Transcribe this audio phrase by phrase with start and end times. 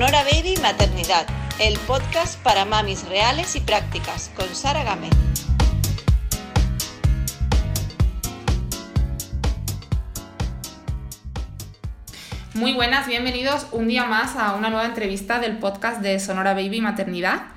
[0.00, 1.26] Sonora Baby Maternidad,
[1.58, 5.10] el podcast para mamis reales y prácticas, con Sara Gámez.
[12.54, 16.80] Muy buenas, bienvenidos un día más a una nueva entrevista del podcast de Sonora Baby
[16.80, 17.48] Maternidad.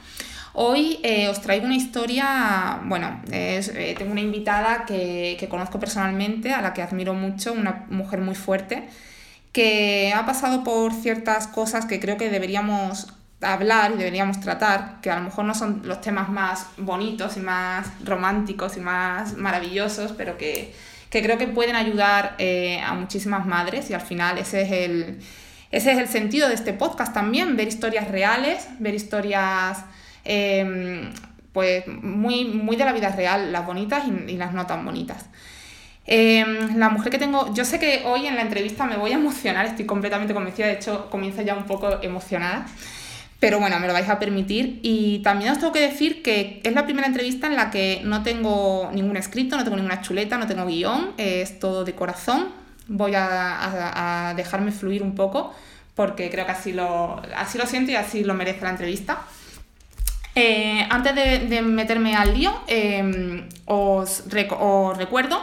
[0.51, 6.51] Hoy eh, os traigo una historia, bueno, eh, tengo una invitada que, que, conozco personalmente,
[6.51, 8.89] a la que admiro mucho, una mujer muy fuerte,
[9.53, 15.09] que ha pasado por ciertas cosas que creo que deberíamos hablar y deberíamos tratar, que
[15.09, 20.11] a lo mejor no son los temas más bonitos y más románticos y más maravillosos,
[20.13, 20.73] pero que,
[21.09, 25.19] que creo que pueden ayudar eh, a muchísimas madres y al final ese es el...
[25.71, 29.79] Ese es el sentido de este podcast también, ver historias reales, ver historias
[30.25, 31.11] Em,
[31.51, 35.25] pues muy, muy de la vida real, las bonitas y, las no tan bonitas.
[36.05, 39.15] Em, la mujer que tengo, yo sé que hoy en la entrevista me voy a
[39.15, 42.65] emocionar, estoy completamente convencida, de hecho comienzo ya un poco emocionada,
[43.39, 44.79] pero bueno, me lo vais a permitir.
[44.83, 48.23] Y también os tengo que decir que es la primera entrevista en la que no
[48.23, 52.49] tengo ningún escrito, no tengo ninguna chuleta, no tengo guion, es todo de corazón.
[52.87, 55.53] Voy a, a dejarme fluir un poco
[55.95, 59.19] porque creo que así lo, así lo siento y así lo merece la entrevista.
[60.35, 65.39] Eh, antes de, meterme al lío, em, os, recuerdo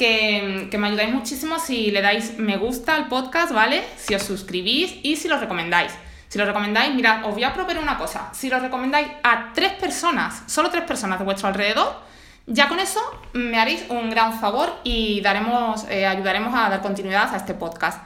[0.00, 3.84] que, me ayudáis muchísimo si le dais me gusta al podcast, ¿vale?
[3.96, 5.92] Si os suscribís y si lo recomendáis.
[6.28, 8.30] Si lo recomendáis, mirad, os voy a proponer una cosa.
[8.32, 12.00] Si lo recomendáis a tres personas, solo tres personas de vuestro alrededor,
[12.46, 13.00] ya con eso
[13.34, 18.02] me haréis un gran favor y daremos, eh, ayudaremos a dar continuidad a este podcast.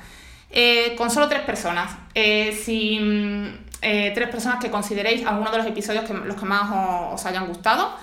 [0.51, 1.93] Eh, con solo tres personas.
[2.13, 2.99] si
[3.83, 7.47] eh, tres personas que consideréis alguno de los episodios que los que más os, hayan
[7.47, 7.95] gustado,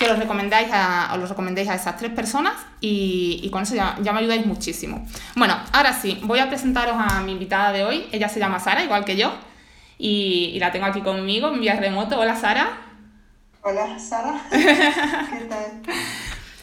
[0.00, 3.96] que los recomendáis a, os los recomendéis a esas tres personas y, con eso ya,
[4.00, 5.06] me ayudáis muchísimo.
[5.36, 8.06] Bueno, ahora sí, voy a presentaros a mi invitada de hoy.
[8.10, 9.30] Ella se llama Sara, igual que yo,
[9.98, 12.18] y, la tengo aquí conmigo en vía remoto.
[12.18, 12.78] Hola, Sara.
[13.60, 14.40] Hola, Sara.
[14.50, 15.82] ¿Qué tal?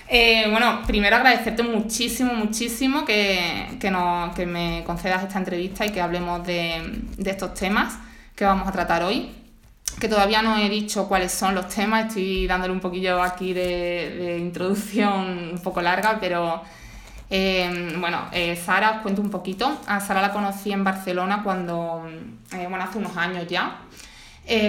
[0.10, 6.44] Eh, bueno, primero agradecerte muchísimo, muchísimo que, que, me concedas esta entrevista y que hablemos
[6.44, 8.00] de, de estos temas
[8.36, 9.30] que vamos a tratar hoy,
[10.00, 14.38] que todavía no he dicho cuáles son los temas, estoy dándole un poquillo aquí de,
[14.40, 16.62] introducción un poco larga, pero
[17.30, 19.82] eh, bueno, eh, Sara, os cuento un poquito.
[19.88, 22.08] A Sara la conocí en Barcelona cuando,
[22.54, 23.82] eh, bueno, hace unos años ya,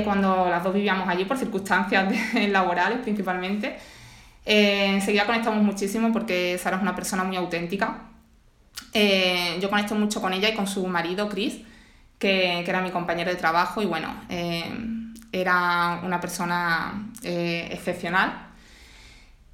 [0.05, 2.13] cuando las dos vivíamos allí por circunstancias
[2.49, 3.79] laborales principalmente.
[4.45, 7.99] enseguida conectamos muchísimo porque Sara es una persona muy auténtica.
[9.61, 11.59] yo conecto mucho con ella y con su marido, Chris
[12.19, 14.09] que, era mi compañero de trabajo y bueno,
[15.33, 18.47] era una persona eh, excepcional.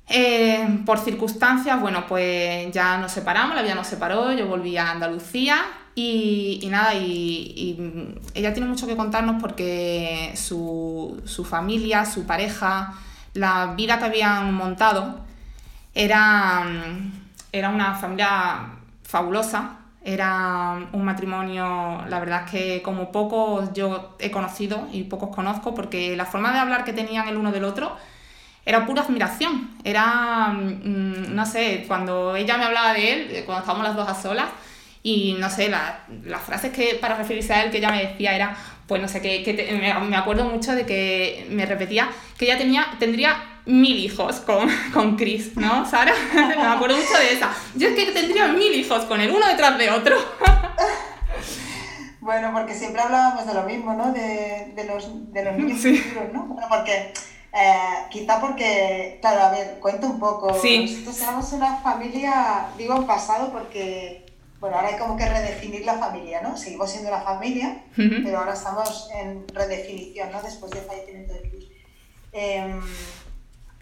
[0.08, 4.90] Eh, por circunstancias, bueno, pues ya nos separamos, la vida nos separó, yo volví a
[4.90, 5.62] Andalucía
[5.94, 7.78] y, nada, y,
[8.34, 12.94] ella tiene mucho que contarnos porque su, su, familia, su pareja,
[13.32, 15.20] la vida que habían montado
[15.94, 16.66] era,
[17.52, 18.72] era una familia
[19.04, 25.34] fabulosa, era un matrimonio, la verdad es que como pocos yo he conocido y pocos
[25.34, 27.96] conozco, porque la forma de hablar que tenían el uno del otro
[28.66, 29.70] era pura admiración.
[29.82, 34.14] Era, mm, no sé, cuando ella me hablaba de él, cuando estábamos las dos a
[34.14, 34.48] solas,
[35.02, 38.56] y no sé, las frases que para referirse a él que ella me decía era,
[38.86, 42.86] pues no sé, que, que me, acuerdo mucho de que me repetía que ella tenía,
[42.98, 46.12] tendría mil hijos con, con Chris, ¿no, Sara?
[46.34, 47.50] Me acuerdo mucho de esa.
[47.74, 50.16] Yo es que tendría mil hijos con él, uno detrás de otro.
[52.24, 54.10] Bueno, porque siempre hablábamos de lo mismo, ¿no?
[54.10, 56.46] De, de los, de los niños futuros, ¿no?
[56.46, 57.12] Bueno, porque,
[57.52, 60.54] eh, quizá porque, claro, a ver, cuento un poco.
[60.54, 60.86] Sí.
[60.86, 64.24] Nosotros éramos una familia, digo en pasado porque,
[64.58, 66.56] bueno, ahora hay como que redefinir la familia, ¿no?
[66.56, 70.40] Seguimos siendo la familia, pero ahora estamos en redefinición, ¿no?
[70.40, 71.68] Después del fallecimiento de Chris.
[72.32, 72.80] Eh,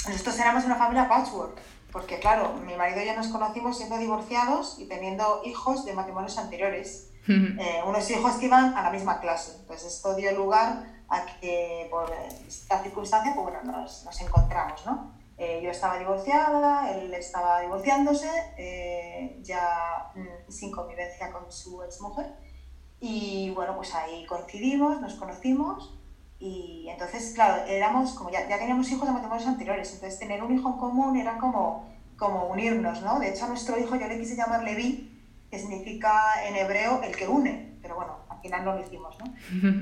[0.08, 1.58] nosotros éramos una familia patchwork,
[1.92, 6.38] porque claro, mi marido y yo nos conocimos siendo divorciados y teniendo hijos de matrimonios
[6.38, 7.08] anteriores.
[7.28, 9.56] Eh, unos hijos que iban a la misma clase.
[9.60, 12.12] Entonces esto dio lugar a que por
[12.48, 14.84] esta circunstancia pues, bueno, nos, nos encontramos.
[14.84, 15.12] ¿no?
[15.38, 18.28] Eh, yo estaba divorciada, él estaba divorciándose,
[18.58, 22.32] eh, ya mm, sin convivencia con su exmujer.
[23.00, 25.98] Y bueno, pues ahí coincidimos, nos conocimos
[26.42, 30.52] y entonces, claro, éramos como ya, ya teníamos hijos de matrimonios anteriores, entonces tener un
[30.52, 33.20] hijo en común era como, como unirnos, ¿no?
[33.20, 35.08] De hecho, a nuestro hijo yo le quise llamar Levi,
[35.48, 39.32] que significa en hebreo el que une, pero bueno, al final no lo hicimos, ¿no?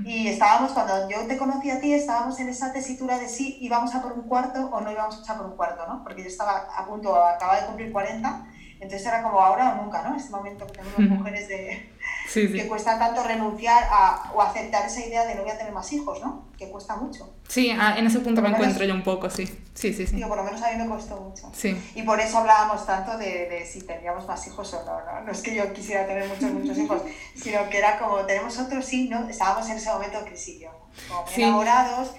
[0.04, 3.94] Y estábamos, cuando yo te conocí a ti, estábamos en esa tesitura de si íbamos
[3.94, 6.04] a por un cuarto o no íbamos a por un cuarto, ¿no?
[6.04, 8.46] Porque yo estaba a punto, acababa de cumplir 40,
[8.80, 10.14] entonces era como ahora o nunca, ¿no?
[10.14, 11.90] Este momento que tenemos mujeres de,
[12.32, 15.93] que cuesta tanto renunciar a, o aceptar esa idea de no voy a tener más
[15.93, 16.49] hijos, ¿no?
[16.56, 17.32] Que cuesta mucho.
[17.49, 19.47] Sí, en ese punto me encuentro yo un poco, sí.
[19.75, 20.21] Sí, sí, sí.
[20.21, 21.50] por lo menos a mí me costó mucho.
[21.55, 21.77] Sí.
[21.94, 25.21] Y por eso hablábamos tanto de, de si tendríamos más hijos o no, no.
[25.23, 27.03] No es que yo quisiera tener muchos, muchos hijos,
[27.35, 29.29] sino que era como, tenemos otros, sí, ¿no?
[29.29, 30.67] Estábamos en ese momento de crisis,
[31.09, 32.12] como muy enamorados,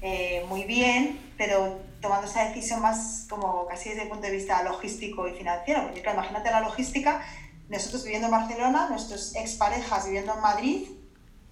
[0.00, 4.62] eh, muy bien, pero tomando esa decisión más como casi desde el punto de vista
[4.62, 5.82] logístico y financiero.
[5.84, 7.22] Porque claro, imagínate la logística,
[7.72, 10.88] nosotros viviendo en Barcelona, nuestros exparejas viviendo en Madrid,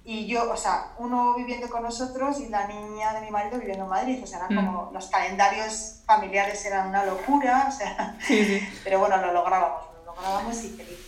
[0.05, 3.85] y yo, o sea, uno viviendo con nosotros y la niña de mi marido viviendo
[3.85, 4.19] en Madrid.
[4.23, 4.95] O sea, eran como mm.
[4.95, 8.17] los calendarios familiares eran una locura, o sea,
[8.85, 11.07] pero bueno, lo lográbamos, lo lográbamos y felices.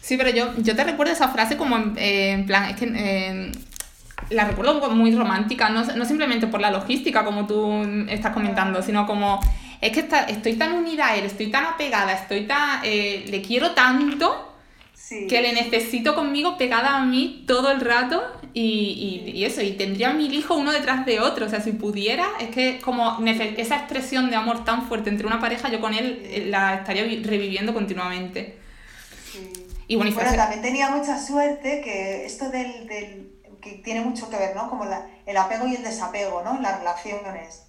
[0.00, 3.52] Sí, pero yo, yo te recuerdo esa frase como en, en plan, es que eh,
[4.30, 9.06] la recuerdo muy romántica, no, no, simplemente por la logística como tú estás comentando, sino
[9.06, 9.40] como
[9.80, 13.42] es que está, estoy tan unida a él, estoy tan apegada, estoy tan, eh, le
[13.42, 14.45] quiero tanto
[15.08, 18.22] que le necesito conmigo pegada a mí todo el rato
[18.52, 21.72] y, y, y, eso, y tendría mil hijos uno detrás de otro, o sea, si
[21.72, 25.94] pudiera, es que como esa expresión de amor tan fuerte entre una pareja, yo con
[25.94, 28.58] él eh, la estaría reviviendo continuamente.
[29.88, 34.68] Y bueno, también tenía mucha suerte que esto del que tiene mucho que ver, ¿no?
[34.68, 36.60] Como el apego y el desapego, ¿no?
[36.60, 37.62] Las relaciones.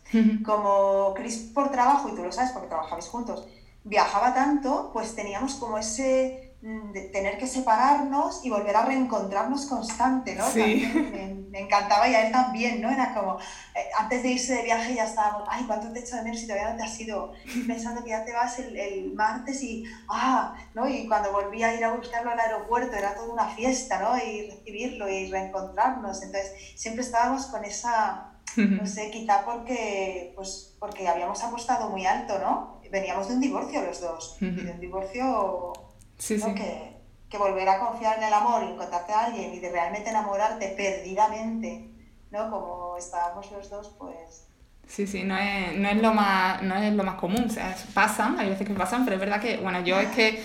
[0.44, 3.48] Como Chris por trabajo, y tú lo sabes porque trabajabais juntos,
[3.84, 10.34] viajaba tanto, pues teníamos como ese de tener que separarnos y volver a reencontrarnos constante,
[10.34, 10.44] ¿no?
[10.56, 12.90] Me, me, encantaba y a él también, ¿no?
[12.90, 13.38] Era como,
[13.76, 16.48] eh, antes de irse de viaje ya estábamos, ay, ¿cuánto te echo de menos si
[16.48, 17.34] todavía no te has ido?
[17.68, 20.90] Pensando que ya te vas el, el, martes y, ah, ¿no?
[20.90, 24.18] Y cuando volví a ir a buscarlo al aeropuerto era toda una fiesta, ¿no?
[24.18, 26.24] Y recibirlo y reencontrarnos.
[26.24, 32.40] Entonces, siempre estábamos con esa, no sé, quizá porque, pues, porque habíamos apostado muy alto,
[32.40, 32.82] ¿no?
[32.92, 35.74] Veníamos de un divorcio los dos, y de un divorcio
[36.18, 36.54] Sí, sí.
[36.56, 36.98] Que,
[37.30, 40.70] que, volver a confiar en el amor y encontrarte a alguien y de realmente enamorarte
[40.70, 41.90] perdidamente,
[42.32, 42.50] ¿no?
[42.50, 44.48] Como estábamos los dos, pues...
[44.88, 47.76] Sí, sí, no es, no es, lo, más, no es lo más común, o sea,
[47.94, 50.42] pasan, hay veces que pasan, pero es verdad que, bueno, yo es que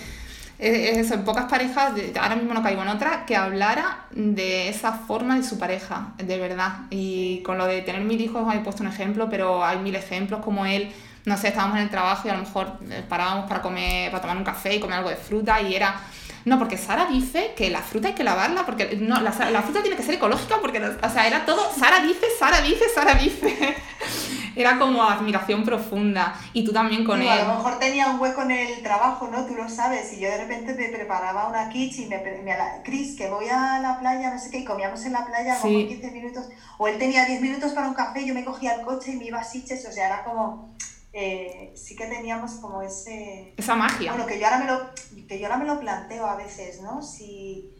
[0.65, 5.35] eso, en pocas parejas, ahora mismo no caigo en otra, que hablara de esa forma
[5.35, 6.81] de su pareja, de verdad.
[6.89, 10.41] Y con lo de tener mil hijos he puesto un ejemplo, pero hay mil ejemplos
[10.41, 10.93] como él
[11.25, 14.21] no sé, estábamos en el trabajo y a lo mejor eh, parábamos para comer, para
[14.21, 15.99] tomar un café y comer algo de fruta y era...
[16.45, 19.81] No, porque Sara dice que la fruta hay que lavarla, porque no, la, la fruta
[19.81, 23.77] tiene que ser ecológica, porque, o sea, era todo, Sara dice, Sara dice, Sara dice.
[24.55, 26.35] era como admiración profunda.
[26.53, 27.29] Y tú también con él.
[27.29, 29.45] A lo mejor tenía un hueco en el trabajo, ¿no?
[29.45, 30.13] Tú lo sabes.
[30.13, 33.79] Y yo de repente me preparaba una quiche y me, me Cris, que voy a
[33.79, 36.49] la playa, no sé qué, y comíamos en la playa como 15 minutos.
[36.77, 39.25] O él tenía 10 minutos para un café, yo me cogía el coche y me
[39.25, 40.73] iba a Siches, o sea, era como
[41.15, 43.53] eh, sí que teníamos como ese...
[43.55, 44.11] Esa magia.
[44.11, 47.03] Bueno, que yo ahora me lo, que yo ahora me lo planteo a veces, ¿no?
[47.03, 47.71] Si,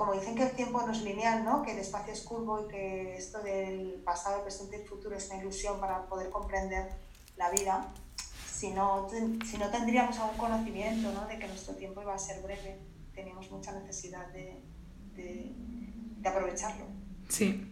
[0.00, 1.60] como dicen que el tiempo no es lineal, ¿no?
[1.60, 5.14] Que el espacio es curvo y que esto del pasado, el presente y el futuro
[5.14, 6.88] es una ilusión para poder comprender
[7.36, 7.86] la vida,
[8.50, 9.06] si no,
[9.44, 11.26] si no tendríamos algún conocimiento, ¿no?
[11.26, 12.78] De que nuestro tiempo iba a ser breve,
[13.14, 14.62] teníamos mucha necesidad de,
[15.16, 15.52] de,
[16.16, 16.86] de aprovecharlo.
[17.28, 17.70] Sí.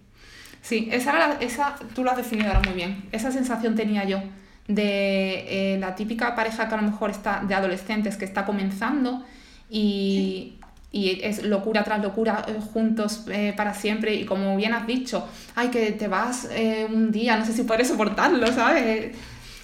[0.60, 3.08] Sí, esa, esa tú lo has definido ahora muy bien.
[3.10, 4.18] Esa sensación tenía yo
[4.66, 9.24] de eh, la típica pareja que a lo mejor está de adolescentes que está comenzando
[9.70, 10.57] y,
[10.90, 15.26] y es locura tras locura eh, juntos eh, para siempre y como bien has dicho,
[15.54, 16.48] ay que te vas
[16.90, 19.16] un día, no sé si puedes soportarlo, ¿sabes?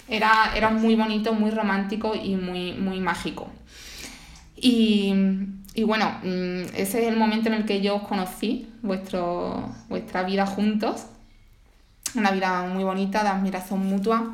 [0.07, 3.49] Era, era muy bonito, muy romántico y muy, muy mágico.
[4.55, 5.13] Y,
[5.73, 10.23] y bueno, mm, ese es el momento en el que yo os conocí, vuestro, vuestra
[10.23, 11.07] vida juntos,
[12.15, 14.33] una vida muy bonita, de admiración mutua.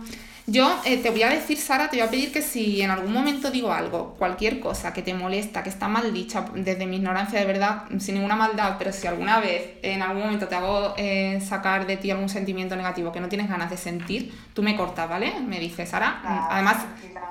[0.51, 3.13] Yo eh, te voy a decir, Sara, te voy a pedir que si en algún
[3.13, 7.39] momento digo algo, cualquier cosa que te molesta, que está mal dicha, desde mi ignorancia
[7.39, 11.39] de verdad, sin ninguna maldad, pero si alguna vez en algún momento te hago eh,
[11.39, 15.07] sacar de ti algún sentimiento negativo que no tienes ganas de sentir, tú me cortas,
[15.07, 15.39] ¿vale?
[15.39, 16.19] Me dices, Sara.
[16.51, 16.79] Además,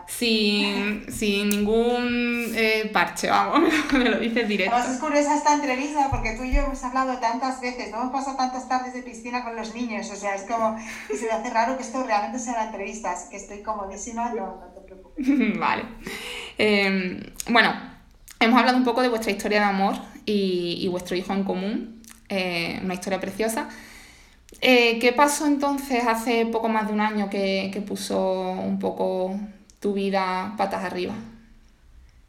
[0.06, 4.74] sin, sin ningún eh, parche, vamos, me lo dices directo.
[4.74, 8.12] Además es curiosa esta entrevista porque tú y yo hemos hablado tantas veces, no hemos
[8.12, 11.50] pasado tantas tardes de piscina con los niños, o sea, es como, se me hace
[11.50, 15.26] raro que esto realmente sea una entrevista que estoy comodísima, no, no te preocupes.
[15.58, 15.84] vale.
[16.58, 17.72] Em, bueno,
[18.38, 22.80] hemos hablado un poco de vuestra historia de amor y, vuestro hijo en común, eh,
[22.82, 23.68] una historia preciosa.
[24.60, 29.38] Eh, ¿Qué pasó entonces hace poco más de un año que, que puso un poco
[29.80, 31.14] tu vida patas arriba?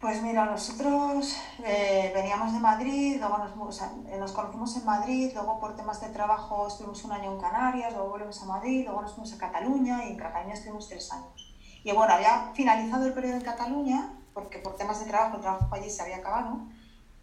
[0.01, 5.75] Pues mira, nosotros eh, veníamos de Madrid, luego nos, nos, conocimos en Madrid, luego por
[5.75, 9.31] temas de trabajo estuvimos un año en Canarias, luego volvimos a Madrid, luego nos fuimos
[9.34, 11.53] a Cataluña y en Cataluña estuvimos tres años.
[11.84, 15.67] Y bueno, había finalizado el periodo en Cataluña, porque por temas de trabajo, el trabajo
[15.75, 16.62] allí se había acabado,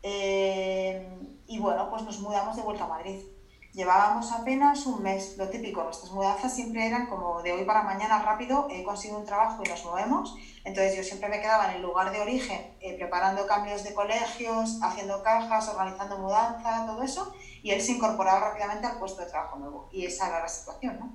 [0.02, 3.20] Eh, y bueno, pues nos mudamos de vuelta a Madrid.
[3.78, 8.20] Llevábamos apenas un mes, lo típico, nuestras mudanzas siempre eran como de hoy para mañana
[8.20, 10.34] rápido, he conseguido un trabajo y nos movemos.
[10.64, 14.80] Entonces yo siempre me quedaba en el lugar de origen, eh, preparando cambios de colegios,
[14.82, 17.32] haciendo cajas, organizando mudanza, todo eso,
[17.62, 19.88] y él se incorporaba rápidamente al puesto de trabajo nuevo.
[19.92, 21.12] Y esa era la situación, ¿no?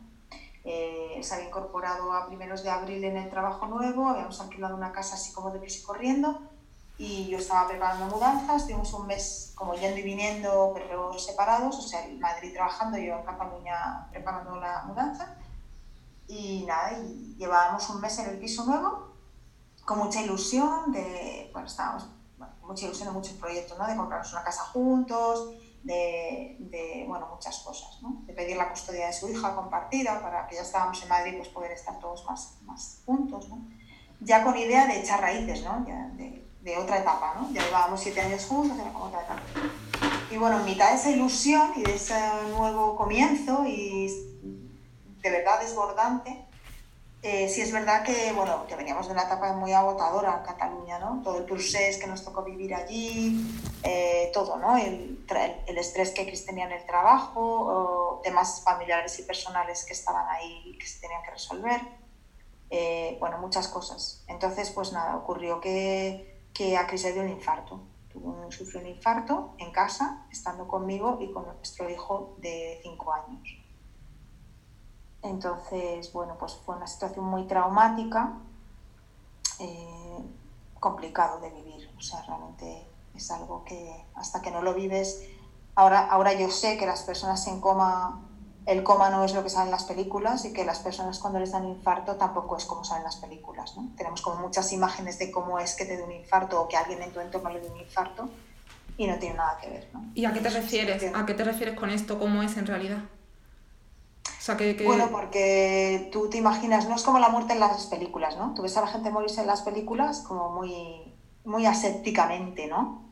[0.63, 4.93] Eh, se había incorporado a primeros de abril en el trabajo nuevo, habíamos alquilado una
[4.93, 6.49] casa así como de prisa y corriendo,
[6.97, 11.81] y yo estaba preparando mudanzas, estuvimos un mes como yendo y viniendo, pero separados, o
[11.81, 15.35] sea, en Madrid trabajando, yo en Cataluña preparando la mudanza.
[16.27, 19.13] Y nada, y llevábamos un mes en el piso nuevo,
[19.85, 22.07] con mucha ilusión de, bueno, estábamos,
[22.37, 23.87] con mucha ilusión de muchos proyectos, ¿no?
[23.87, 25.49] De comprarnos una casa juntos,
[25.83, 28.21] de, de, bueno, muchas cosas, ¿no?
[28.25, 31.49] De pedir la custodia de su hija compartida para que ya estábamos en Madrid, pues
[31.49, 33.67] poder estar todos más, más juntos, ¿no?
[34.21, 35.85] Ya con idea de echar raíces, ¿no?
[35.85, 37.51] Ya de, de otra etapa, ¿no?
[37.53, 39.41] Ya llevábamos siete años juntos, era como otra etapa.
[40.31, 42.15] Y bueno, en mitad de esa ilusión y de ese
[42.55, 44.07] nuevo comienzo y
[45.21, 46.45] de verdad desbordante,
[47.21, 50.99] eh, sí es verdad que, bueno, que veníamos de una etapa muy agotadora en Cataluña,
[50.99, 51.21] ¿no?
[51.23, 53.45] Todo el procés que nos tocó vivir allí,
[53.83, 54.77] eh, todo, ¿no?
[54.77, 55.25] El,
[55.67, 60.77] el, estrés que Cris tenía en el trabajo, temas familiares y personales que estaban ahí
[60.77, 61.81] que se tenían que resolver,
[62.69, 64.23] eh, bueno, muchas cosas.
[64.27, 67.81] Entonces, pues nada, ocurrió que que a Cris le dio un infarto.
[68.09, 73.57] Tuvo, sufrió un infarto en casa, estando conmigo y con nuestro hijo de 5 años.
[75.23, 78.37] Entonces, bueno, pues fue una situación muy traumática,
[79.59, 80.23] eh,
[80.79, 81.89] complicado de vivir.
[81.97, 85.23] O sea, realmente es algo que hasta que no lo vives,
[85.75, 88.21] ahora, ahora yo sé que las personas en coma
[88.65, 91.39] el coma no es lo que sale en las películas y que las personas cuando
[91.39, 93.75] les dan infarto tampoco es como salen las películas.
[93.75, 93.89] ¿no?
[93.97, 97.01] Tenemos como muchas imágenes de cómo es que te dé un infarto o que alguien
[97.01, 98.29] en tu entorno le dé un infarto
[98.97, 99.89] y no tiene nada que ver.
[99.93, 100.05] ¿no?
[100.13, 101.03] ¿Y a qué te refieres?
[101.13, 102.17] ¿A qué te refieres con esto?
[102.19, 102.99] ¿Cómo es en realidad?
[104.25, 107.85] O sea, que, Bueno, porque tú te imaginas, no es como la muerte en las
[107.85, 108.53] películas, ¿no?
[108.53, 111.13] Tú ves a la gente morirse en las películas como muy,
[111.45, 113.03] muy asépticamente, ¿no?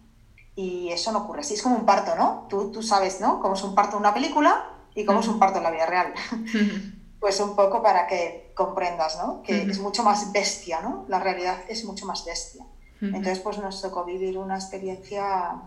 [0.56, 2.48] Y eso no ocurre así, es como un parto, ¿no?
[2.50, 3.40] Tú, tú sabes, ¿no?
[3.42, 5.86] Cómo es un parto en una película y cómo es un parto en la vida
[5.86, 6.14] real.
[7.20, 9.44] pues un poco para que comprendas, ¿no?
[9.44, 11.06] Que es mucho más bestia, ¿no?
[11.08, 12.66] La realidad es mucho más bestia.
[13.00, 15.60] Entonces, pues nos tocó vivir una experiencia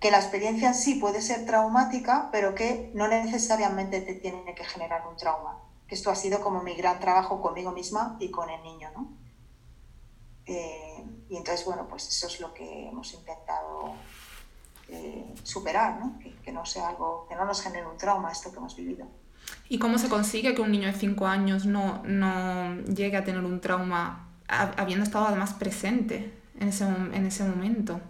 [0.00, 4.64] que la experiencia en sí puede ser traumática, pero que no necesariamente te tiene que
[4.64, 5.58] generar un trauma.
[5.88, 9.08] Que esto ha sido como mi gran trabajo conmigo misma y con el niño, ¿no?
[10.46, 13.94] Eh, y entonces, bueno, pues eso es lo que hemos intentado
[14.88, 16.18] eh, superar, ¿no?
[16.18, 19.06] Que, no sea algo, que no nos genere un trauma esto que hemos vivido.
[19.68, 23.44] ¿Y cómo se consigue que un niño de 5 años no, no, llegue a tener
[23.44, 28.00] un trauma habiendo estado además presente en ese, en ese momento?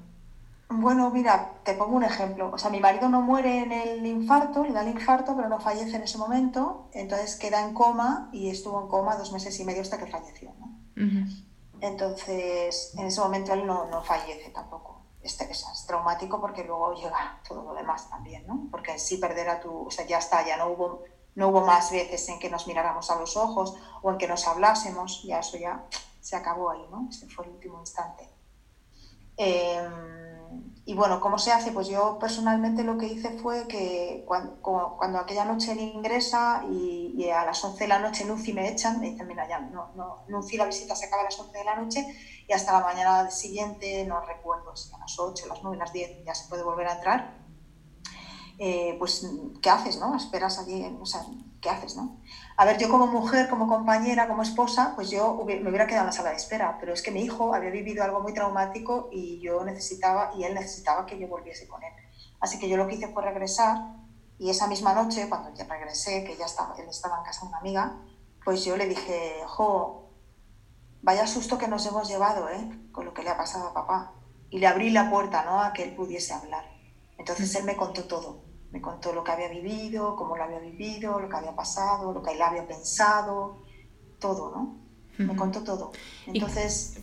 [0.69, 2.51] Bueno, mira, te pongo un ejemplo.
[2.53, 5.61] O sea, mi marido no muere en el infarto, le da el infarto, pero no
[5.61, 6.91] fallece en ese momento.
[6.93, 10.53] Entonces queda en coma y estuvo en coma dos meses y medio hasta que falleció.
[10.59, 10.77] ¿no?
[11.81, 14.96] Entonces, en ese momento él no, no fallece tampoco
[15.27, 18.69] es traumático porque luego llega todo lo demás también, ¿no?
[18.71, 21.05] Porque si perder a tu, o sea, ya está, ya no hubo,
[21.35, 24.47] no hubo más veces en que nos miráramos a los ojos o en que nos
[24.47, 25.85] hablásemos, ya eso ya
[26.21, 27.09] se acabó ahí, ¿no?
[27.11, 28.29] Ese fue el último instante.
[29.37, 30.26] Em,
[30.89, 31.73] y bueno, ¿cómo se hace?
[31.73, 34.55] Pues yo personalmente lo que hice fue que cuando,
[34.97, 39.01] cuando aquella noche él ingresa y, a las 11 de la noche Nuci me echan,
[39.01, 41.75] me dicen, mira, ya, no, no, la visita se acaba a las 11 de la
[41.75, 42.07] noche
[42.47, 46.25] y hasta la mañana siguiente, no recuerdo si a las 8, las 9, las 10
[46.25, 47.35] ya se puede volver a entrar.
[48.59, 49.27] Eh, pues,
[49.61, 50.15] ¿qué haces, no?
[50.15, 51.23] Esperas allí, o sea,
[51.61, 52.17] ¿qué haces, no?
[52.59, 56.07] A ver, yo como mujer, como compañera, como esposa, pues yo me hubiera quedado en
[56.07, 59.41] la sala de espera, pero es que mi hijo había vivido algo muy traumático y
[59.41, 61.93] yo necesitaba, y él necesitaba que yo volviese con él.
[62.41, 63.77] Así que yo lo que hice fue regresar
[64.39, 67.49] y esa misma noche, cuando ya regresé, que ya estaba, él estaba en casa de
[67.49, 67.99] una amiga,
[68.43, 70.09] pues yo le dije, jo,
[71.03, 72.71] vaya susto que nos hemos llevado, ¿eh?
[72.91, 74.13] Con lo que le ha pasado a papá.
[74.49, 75.61] Y le abrí la puerta, ¿no?
[75.61, 76.65] A que él pudiese hablar.
[77.19, 78.46] Entonces él me contó todo
[78.77, 82.23] me contó lo que había vivido, cómo lo había vivido, lo que había pasado, lo
[82.23, 83.63] que él había pensado,
[84.19, 84.77] todo, ¿no?
[85.17, 85.93] Me contó todo.
[86.27, 86.99] Entonces,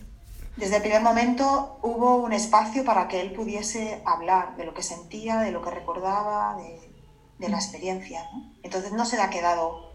[0.55, 4.83] desde el primer momento hubo un espacio para que él pudiese hablar de lo que
[4.83, 8.29] sentía, de lo que recordaba, de, la experiencia.
[8.31, 8.53] ¿no?
[8.61, 9.91] Entonces no se le ha quedado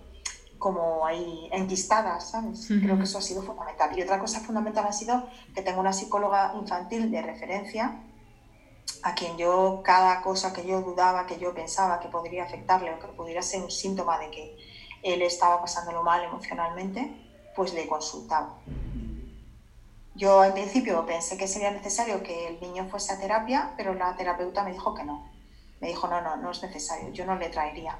[0.58, 2.66] como ahí enquistada, ¿sabes?
[2.66, 3.96] Creo que eso ha sido fundamental.
[3.96, 8.02] Y otra cosa fundamental ha sido que tengo una psicóloga infantil de referencia
[9.02, 12.98] a quien yo, cada cosa que yo dudaba, que yo pensaba que podría afectarle o
[12.98, 14.56] que pudiera ser un síntoma de que
[15.02, 17.10] él estaba pasándolo mal emocionalmente,
[17.54, 18.58] pues le consultaba.
[20.14, 24.16] Yo en principio pensé que sería necesario que el niño fuese a terapia, pero la
[24.16, 25.30] terapeuta me dijo que no.
[25.80, 27.96] Me dijo, no, no, no es necesario, yo no le traería.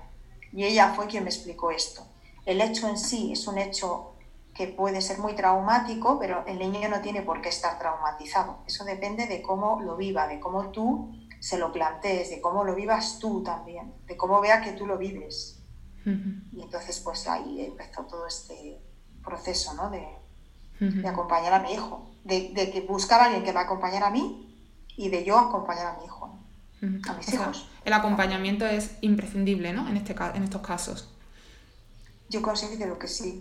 [0.52, 2.05] Y ella fue quien me explicó esto.
[2.45, 4.14] El hecho en sí es un hecho
[4.59, 8.59] que puede ser muy traumático, pero el niño no tiene por qué estar traumatizado.
[8.67, 12.75] Eso depende de cómo lo viva, de cómo tú se lo plantees, de cómo lo
[12.75, 15.62] vivas tú también, de cómo vea que tú lo vives.
[16.05, 18.81] Y entonces pues ahí empezó todo este
[19.23, 19.91] proceso ¿no?
[19.91, 20.09] de,
[20.81, 24.11] de acompañar a mi hijo, de, de, que buscar a alguien que me acompañara a
[24.11, 26.37] mí y de yo acompañar a mi hijo,
[27.09, 27.69] a mis hijos.
[27.85, 29.87] el acompañamiento es imprescindible ¿no?
[29.87, 31.15] en, este, en estos casos.
[32.29, 33.41] Yo considero que sí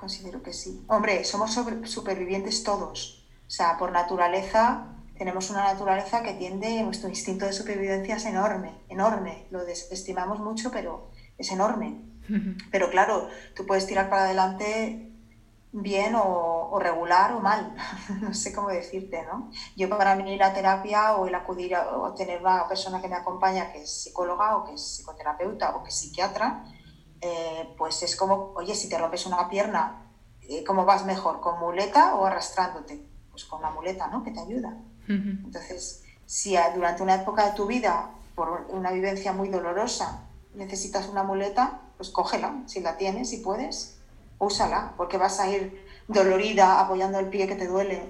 [0.00, 0.82] considero que sí.
[0.88, 3.28] Hombre, somos supervivientes todos.
[3.46, 8.72] O sea, por naturaleza, tenemos una naturaleza que tiende, nuestro instinto de supervivencia es enorme,
[8.88, 9.46] enorme.
[9.50, 12.00] Lo desestimamos mucho, pero es enorme.
[12.70, 15.10] Pero claro, tú puedes tirar para adelante
[15.72, 17.74] bien o, regular o mal,
[18.20, 19.50] no sé cómo decirte, ¿no?
[19.76, 23.16] Yo para mí la terapia o el acudir a, o tener una persona que me
[23.16, 26.64] acompaña que es psicóloga o que es psicoterapeuta o que es psiquiatra,
[27.20, 30.06] eh, pues es como, oye, si te rompes una pierna,
[30.42, 31.40] eh, ¿cómo vas mejor?
[31.40, 33.06] ¿Con muleta o arrastrándote?
[33.30, 34.22] Pues con la muleta, ¿no?
[34.22, 34.76] Que te ayuda.
[35.08, 40.22] Entonces, si durante una época de tu vida, por una vivencia muy dolorosa,
[40.54, 43.98] necesitas una muleta, pues cógela, si la tienes, si puedes,
[44.38, 48.02] úsala, porque vas a ir dolorida apoyando el pie que te duele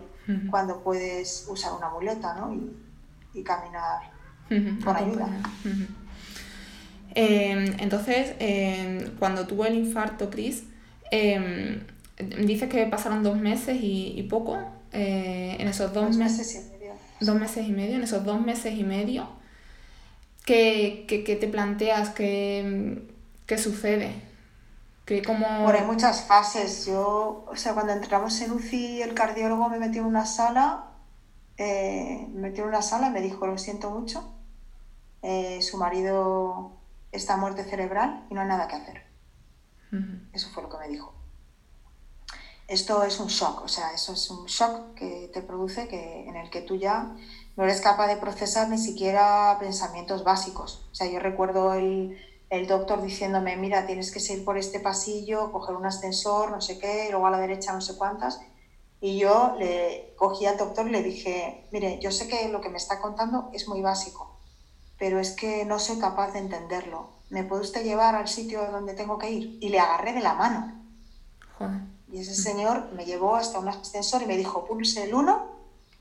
[0.51, 2.53] cuando puedes usar una muleta, ¿no?
[3.33, 4.13] Y, caminar
[4.85, 5.29] con ayuda.
[7.21, 10.65] Em, entonces, em, cuando tuvo el infarto, Chris,
[11.11, 11.83] eh,
[12.19, 14.59] dices que pasaron dos meses y, poco.
[14.93, 16.93] Eh, en esos dos, meses y medio.
[17.21, 17.97] Dos meses y medio.
[17.97, 19.29] En esos dos meses y medio,
[20.47, 21.05] ¿qué,
[21.41, 22.09] te planteas?
[22.11, 23.03] ¿Qué,
[23.47, 24.15] qué sucede?
[25.05, 25.47] ¿Qué, como...
[25.65, 26.87] Bueno, hay muchas fases.
[26.87, 30.87] Yo, o sea, cuando entramos en UCI, el cardiólogo me metió en una sala.
[31.59, 34.33] Eh, me metió en una sala y me dijo, lo siento mucho.
[35.23, 36.80] Eh, su marido
[37.13, 39.11] esta muerte cerebral y no hay nada que hacer.
[40.33, 41.13] Eso fue lo que me dijo.
[42.69, 46.37] Esto es un shock, o sea, eso es un shock que te produce que, en
[46.37, 47.17] el que tú ya
[47.57, 50.87] no eres capaz de procesar ni siquiera pensamientos básicos.
[50.93, 52.17] O sea, yo recuerdo el,
[52.49, 56.79] el doctor diciéndome, mira, tienes que ir por este pasillo, coger un ascensor, no sé
[56.79, 58.41] qué, luego a la derecha no sé cuántas.
[59.01, 62.69] Y yo le cogí al doctor y le dije, mire, yo sé que lo que
[62.69, 64.30] me está contando es muy básico,
[65.01, 67.09] pero es que no soy capaz de entenderlo.
[67.31, 69.59] ¿Me puede usted llevar al sitio donde tengo que ir?
[69.63, 70.75] Y le agarré de la mano.
[72.13, 75.47] Y ese señor me llevó hasta un ascensor y me dijo, pulse el 1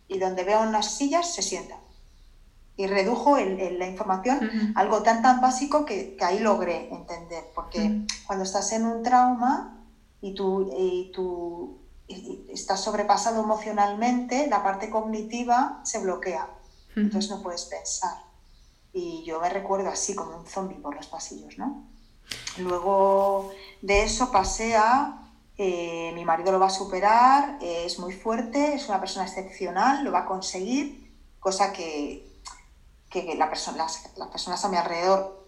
[0.10, 1.78] y donde vea unas sillas se sienta.
[2.76, 7.46] Y redujo la información algo tan tan básico que, ahí logré entender.
[7.56, 9.82] Porque cuando estás en un trauma
[10.20, 11.78] y tú, y tú
[12.50, 16.50] estás sobrepasado emocionalmente, la parte cognitiva se bloquea.
[16.98, 18.29] Entonces no puedes pensar
[18.94, 21.86] y yo me recuerdo así como un zombie por los pasillos, ¿no?
[22.58, 25.20] Luego de eso pasé a
[25.62, 30.06] eh, mi marido lo va a superar, eh, es muy fuerte, es una persona excepcional,
[30.06, 32.26] lo va a conseguir, cosa que,
[33.10, 35.46] que la persona, las, las, personas a mi alrededor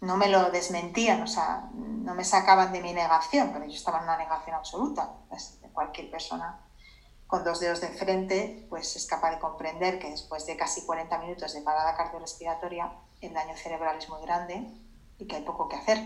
[0.00, 3.98] no me lo desmentían, o sea, no me sacaban de mi negación, pero yo estaba
[3.98, 5.12] en una negación absoluta.
[5.72, 6.63] Cualquier persona
[7.34, 11.18] con dos dedos de frente, pues es capaz de comprender que después de casi 40
[11.18, 14.64] minutos de parada cardiorrespiratoria, el daño cerebral es muy grande
[15.18, 15.98] y que hay poco que hacer.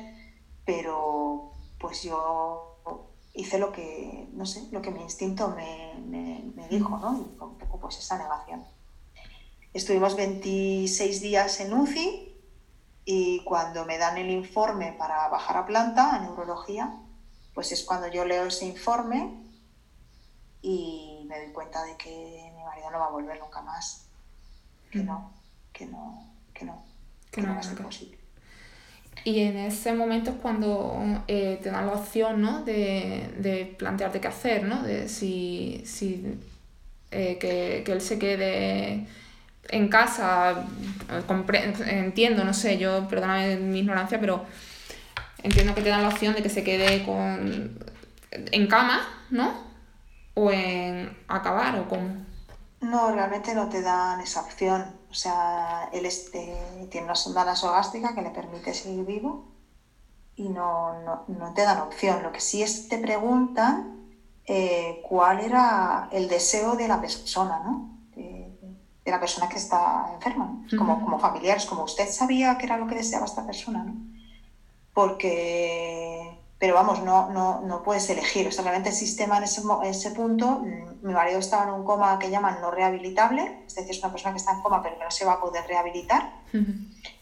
[0.65, 2.79] Pero pues yo
[3.35, 7.19] hice lo que, no sé, lo que mi instinto me, me, dijo, ¿no?
[7.19, 8.65] Y un poco pues esa negación.
[9.75, 12.41] Estuvimos 26 días en UCI
[13.05, 17.03] y cuando me dan el informe para bajar a planta, a neurología,
[17.53, 19.45] pues es cuando yo leo ese informe
[20.63, 24.07] y me doy cuenta de que mi marido no va a volver nunca más.
[24.91, 25.31] Que no,
[25.73, 26.83] que no, que no,
[27.31, 28.17] que, no, va a ser posible.
[29.25, 32.65] Y en ese momento es cuando eh, te dan la opción ¿no?
[32.65, 34.83] de, de, plantearte qué hacer, ¿no?
[34.83, 36.39] de si, si
[37.11, 39.07] eh, que, que, él se quede
[39.69, 40.67] en casa,
[41.87, 44.47] entiendo, no sé, yo perdóname mi ignorancia, pero
[45.43, 47.79] entiendo que te dan la opción de que se quede con,
[48.31, 49.68] en cama, ¿no?
[50.39, 52.09] O en acabar o cómo?
[52.81, 54.95] No, realmente no te dan esa opción.
[55.11, 59.49] O sea, él este, tiene una sonda nasogástrica que le permite seguir vivo
[60.37, 62.23] y no, no, no te dan opción.
[62.23, 64.07] Lo que sí es te preguntan
[64.47, 67.99] eh, cuál era el deseo de la persona, ¿no?
[68.15, 68.49] De,
[69.05, 72.87] de la persona que está enferma, como, como familiares, como usted sabía que era lo
[72.87, 73.97] que deseaba esta persona, ¿no?
[74.95, 76.28] Porque
[76.59, 78.49] pero vamos, no, no, no puedes elegir.
[78.49, 81.85] O sea, realmente el sistema en ese, ese punto, mm, mi marido estaba en un
[81.85, 84.99] coma que llaman no rehabilitable, es decir, es una persona que está en coma pero
[84.99, 86.33] que no se va a poder rehabilitar.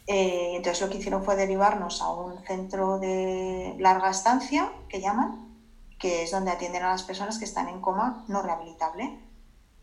[0.07, 5.55] Eh, entonces lo que hicieron fue derivarnos a un centro de larga estancia, que llaman,
[5.99, 9.21] que es donde atienden a las personas que están en coma no rehabilitable.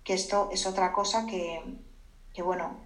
[0.04, 1.80] Que esto es otra cosa que,
[2.34, 2.80] que bueno,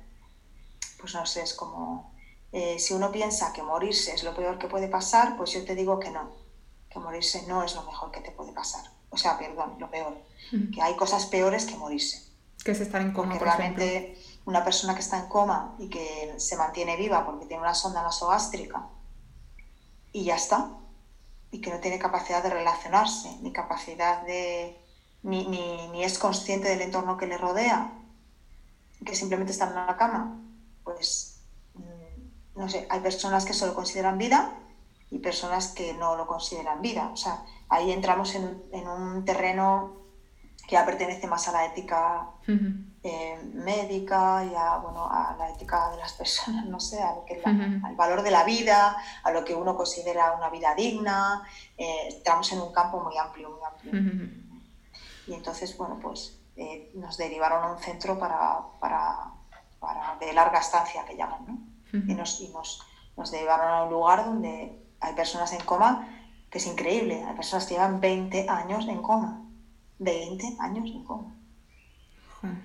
[1.00, 2.14] pues no sé, es como...
[2.54, 5.76] Eh, si uno piensa que morirse es lo peor que puede pasar, pues yo te
[5.76, 6.47] digo que no
[6.98, 8.84] que morirse no es lo mejor que te puede pasar.
[9.10, 10.18] O sea, perdón, lo peor.
[10.74, 12.24] Que hay cosas peores que morirse.
[12.64, 13.30] Que es estar en coma.
[13.30, 17.62] Porque realmente una persona que está en coma y que se mantiene viva porque tiene
[17.62, 18.88] una sonda nasogástrica
[20.14, 20.72] y ya está,
[21.52, 24.80] y que no tiene capacidad de relacionarse, ni capacidad de.
[25.24, 27.92] ni, ni, ni es consciente del entorno que le rodea,
[29.06, 30.42] que simplemente está en una cama,
[30.84, 31.42] pues
[31.76, 34.58] mm, no sé, hay personas que solo consideran vida
[35.10, 37.10] y personas que no lo consideran vida.
[37.14, 40.08] O sea, ahí entramos en, en un terreno
[40.68, 42.30] que ya pertenece más a la ética
[43.02, 47.42] eh, médica y a, bueno, a la ética de las personas, no sé, a que
[47.46, 51.48] al valor de la vida, a lo que uno considera una vida digna.
[51.78, 54.30] Eh, entramos en un campo muy amplio, muy amplio.
[55.26, 59.32] Y entonces, bueno, pues eh, nos derivaron a un centro para, para,
[59.80, 61.60] para, de larga estancia, que llaman, ¿no?
[61.94, 66.08] Y, nos, y nos, nos derivaron a un lugar donde hay personas en coma
[66.50, 67.24] que es increíble.
[67.24, 69.44] Hay personas que llevan 20 años en coma.
[70.00, 71.34] 20 años en coma.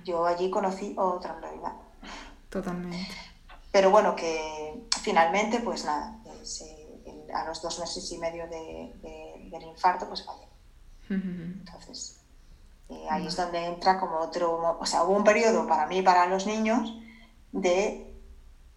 [0.04, 1.72] Yo allí conocí otra realidad.
[2.48, 3.08] Totalmente.
[3.72, 6.18] Pero bueno, que finalmente, pues nada,
[7.34, 10.46] a los dos meses y medio del infarto, pues fallé.
[11.08, 12.20] Entonces,
[12.88, 16.02] eh, ahí es donde entra como otro, o sea, hubo un periodo para mí y
[16.02, 16.98] para los niños
[17.52, 18.11] de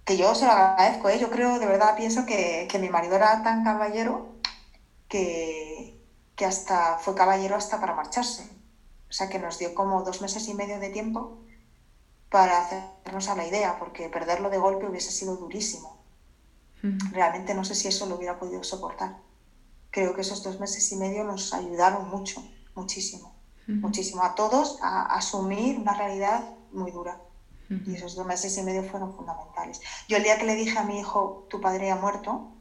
[0.05, 1.19] que yo se lo agradezco, ¿eh?
[1.19, 4.35] yo creo, de verdad pienso que, que mi marido era tan caballero
[5.09, 5.99] que,
[6.35, 8.43] que, hasta fue caballero hasta para marcharse.
[9.09, 11.39] O sea, que nos dio como dos meses y medio de tiempo
[12.29, 15.95] para hacernos a la idea, porque perderlo de golpe hubiese sido durísimo.
[17.11, 19.17] Realmente no sé si eso lo hubiera podido soportar.
[19.89, 22.43] Creo que esos dos meses y medio nos ayudaron mucho,
[22.75, 27.19] muchísimo, muchísimo a todos a asumir una realidad muy dura.
[27.69, 29.81] Y esos dos meses y medio fueron fundamentales.
[30.07, 32.51] Yo el día que le dije a mi hijo, tu padre ha muerto,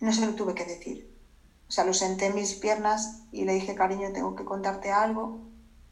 [0.00, 1.10] no se lo tuve que decir.
[1.68, 5.38] O sea, lo senté en mis piernas y le dije, cariño, tengo que contarte algo.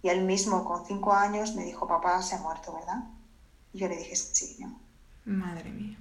[0.02, 3.04] Y él mismo, con cinco años, me dijo, papá se ha muerto, ¿verdad?
[3.72, 4.78] Y yo le dije, sí, no.
[5.24, 5.98] Madre mía.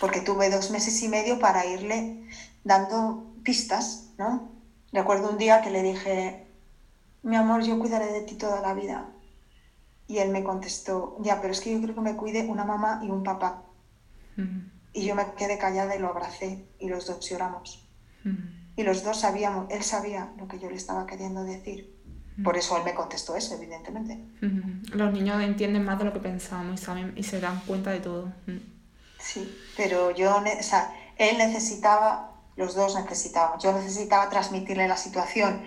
[0.00, 2.24] Porque tuve dos meses y medio para irle
[2.64, 4.50] dando pistas, ¿no?
[4.92, 6.46] Recuerdo un día que le dije,
[7.22, 9.12] mi amor, yo cuidaré de ti toda la vida
[10.08, 13.00] y él me contestó, ya, pero es que yo creo que me cuide una mamá
[13.04, 13.62] y un papá.
[14.94, 17.86] Y yo me quedé callada y lo abracé y los dos lloramos.
[18.74, 21.94] Y los dos sabíamos, él sabía lo que yo le estaba queriendo decir.
[22.42, 24.24] Por eso él me contestó eso, evidentemente.
[24.94, 28.00] Los niños entienden más de lo que pensamos y, saben, y se dan cuenta de
[28.00, 28.32] todo.
[29.18, 35.64] Sí, pero yo, o sea, él necesitaba, los dos necesitábamos, yo necesitaba transmitirle la situación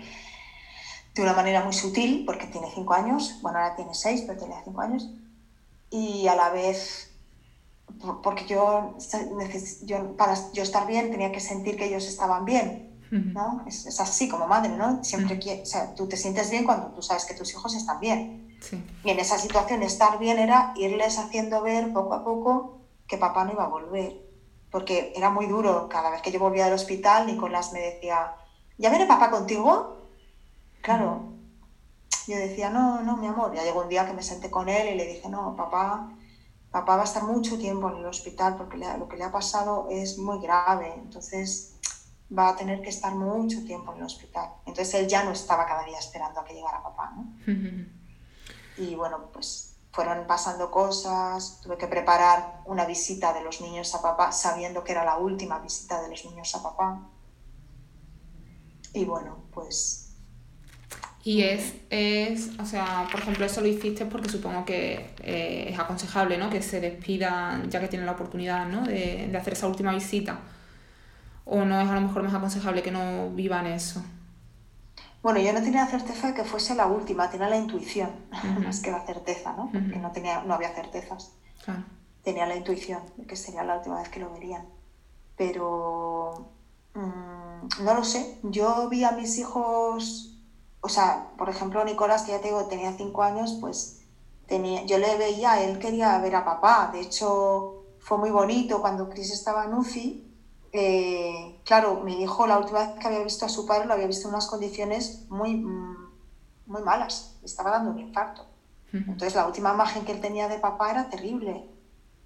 [1.14, 4.62] de una manera muy sutil, porque tiene cinco años, bueno, ahora tiene seis, pero tenía
[4.64, 5.10] cinco años,
[5.90, 7.10] y a la vez,
[8.22, 8.96] porque yo,
[9.82, 13.62] yo, para yo estar bien tenía que sentir que ellos estaban bien, ¿no?
[13.66, 15.04] Es, es así como madre, ¿no?
[15.04, 18.00] Siempre que, o sea, tú te sientes bien cuando tú sabes que tus hijos están
[18.00, 18.56] bien.
[18.62, 18.82] Sí.
[19.04, 23.44] Y en esa situación estar bien era irles haciendo ver poco a poco que papá
[23.44, 24.16] no iba a volver,
[24.70, 28.34] porque era muy duro, cada vez que yo volvía del hospital, Nicolás me decía,
[28.78, 30.01] ¿ya viene papá contigo?
[30.82, 31.32] Claro,
[32.26, 33.54] yo decía, no, no, mi amor.
[33.54, 36.12] Ya llegó un día que me senté con él y le dije, no, papá,
[36.70, 39.88] papá va a estar mucho tiempo en el hospital porque lo que le ha pasado
[39.90, 40.92] es muy grave.
[40.94, 41.76] Entonces
[42.36, 44.50] va a tener que estar mucho tiempo en el hospital.
[44.66, 47.32] Entonces él ya no estaba cada día esperando a que llegara papá, ¿no?
[48.78, 54.00] y bueno, pues fueron pasando cosas, tuve que preparar una visita de los niños a
[54.00, 57.10] papá sabiendo que era la última visita de los niños a papá.
[58.94, 60.01] Y bueno, pues
[61.24, 65.78] y es, es, o sea, por ejemplo, eso lo hiciste porque supongo que eh, es
[65.78, 66.50] aconsejable, ¿no?
[66.50, 68.84] Que se despidan ya que tienen la oportunidad, ¿no?
[68.84, 70.40] De, de, hacer esa última visita.
[71.44, 74.02] ¿O no es a lo mejor más aconsejable que no vivan eso?
[75.22, 78.10] Bueno, yo no tenía certeza de que fuese la última, tenía la intuición,
[78.64, 79.70] más que la certeza, ¿no?
[79.70, 81.32] Porque no, tenía, no había certezas.
[82.24, 84.64] Tenía la intuición de que sería la última vez que lo verían.
[85.36, 86.50] Pero
[86.94, 88.38] mm, no lo sé.
[88.42, 90.31] Yo vi a mis hijos
[90.82, 94.00] o sea, por ejemplo, Nicolás, que ya te digo, tenía cinco años, pues
[94.46, 96.90] tenía, yo le veía, él quería ver a papá.
[96.92, 100.28] De hecho, fue muy bonito cuando Chris estaba en UCI,
[100.72, 104.06] eh, claro, mi hijo la última vez que había visto a su padre lo había
[104.06, 106.10] visto en unas condiciones muy, mm,
[106.66, 108.46] muy malas, le estaba dando un infarto.
[108.92, 111.66] Entonces la última imagen que él tenía de papá era terrible.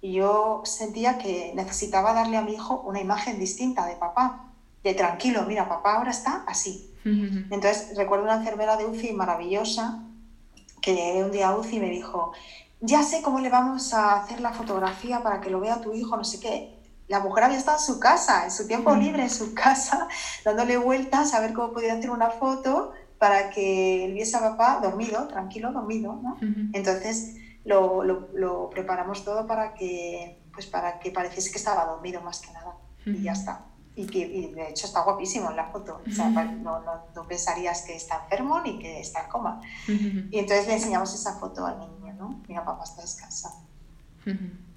[0.01, 4.46] Y yo sentía que necesitaba darle a mi hijo una imagen distinta de papá,
[4.87, 6.93] de tranquilo, mira, papá ahora está así.
[7.05, 10.03] Entonces recuerdo una enfermera de UCI maravillosa
[10.81, 12.33] que llegué un día a UCI y me dijo,
[12.81, 16.17] ya sé cómo le vamos a hacer la fotografía para que lo vea tu hijo,
[16.17, 19.29] no sé qué la mujer había estado en su casa, en su tiempo libre, en
[19.29, 20.07] su casa,
[20.45, 24.79] dándole vueltas a ver cómo podía hacer una foto para que él viese a papá
[24.81, 26.37] dormido, tranquilo, dormido, ¿no?
[26.73, 32.41] Entonces lo, lo, preparamos todo para que, pues para que pareciese que estaba dormido más
[32.41, 32.75] que nada.
[33.05, 33.65] Y ya está.
[33.99, 36.01] Y, que, y de hecho está guapísimo en la foto.
[36.07, 39.59] O sea, no, no, no, pensarías que está enfermo ni que está en coma.
[39.87, 42.43] Y entonces le enseñamos esa foto al niño, ¿no?
[42.47, 43.67] Mira, papá está descansando.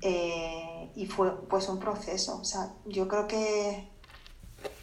[0.00, 2.38] Eh, y fue pues un proceso.
[2.40, 3.90] O sea, yo creo que,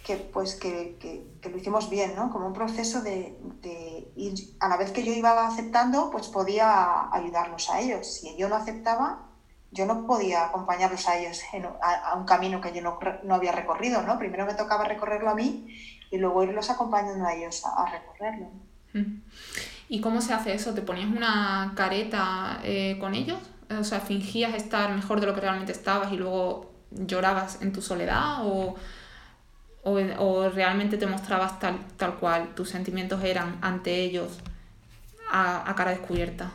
[0.05, 0.97] que pues que,
[1.41, 2.31] que, lo hicimos bien, ¿no?
[2.31, 7.11] Como un proceso de, de, ir, a la vez que yo iba aceptando, pues podía
[7.11, 8.05] ayudarlos a ellos.
[8.05, 9.26] Si yo no aceptaba,
[9.71, 11.41] yo no podía acompañarlos a ellos
[11.81, 14.17] a, un camino que yo no, no, había recorrido, ¿no?
[14.17, 15.67] Primero me tocaba recorrerlo a mí
[16.09, 18.49] y luego irlos acompañando a ellos a, recorrerlo.
[19.89, 20.73] ¿Y cómo se hace eso?
[20.73, 23.39] ¿Te ponías una careta eh, con ellos?
[23.69, 27.81] O sea, fingías estar mejor de lo que realmente estabas y luego llorabas en tu
[27.81, 28.75] soledad o,
[29.83, 34.39] o, realmente te mostrabas tal, tal cual tus sentimientos eran ante ellos
[35.31, 36.51] a, cara descubierta.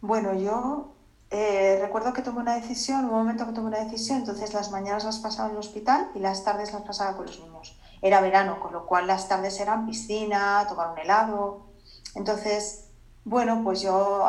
[0.00, 0.94] Bueno, yo
[1.30, 5.04] eh, recuerdo que tomé una decisión, un momento que tomé una decisión, entonces las mañanas
[5.04, 7.78] las pasaba en el hospital y las tardes las pasaba con los niños.
[8.00, 11.66] Era verano, con lo cual las tardes eran piscina, tomar un helado.
[12.14, 12.86] Entonces,
[13.24, 14.26] bueno, pues yo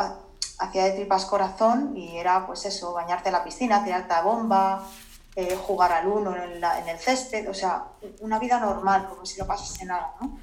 [0.60, 4.86] hacía de tripas corazón y era pues eso, bañarte en la piscina, tirarte a bomba,
[5.36, 7.86] eh, jugar al uno en, en, el césped, o sea,
[8.20, 10.38] una vida normal, como si no pasase nada, ¿no?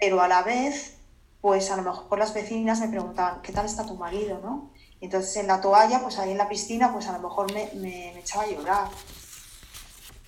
[0.00, 0.96] Pero a la vez,
[1.40, 4.72] pues a lo mejor las vecinas me preguntaban, ¿qué tal está tu marido, no?
[5.00, 8.18] Entonces en la toalla, pues ahí en la piscina, pues a lo mejor me, me,
[8.18, 8.88] echaba a llorar,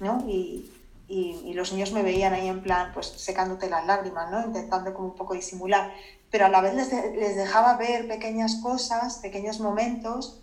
[0.00, 0.24] ¿no?
[0.28, 0.70] Y,
[1.09, 4.44] y, los niños me veían ahí en plan, pues secándote las lágrimas, ¿no?
[4.44, 5.92] Intentando como un poco disimular
[6.31, 10.42] pero a la vez les, les dejaba ver pequeñas cosas, pequeños momentos,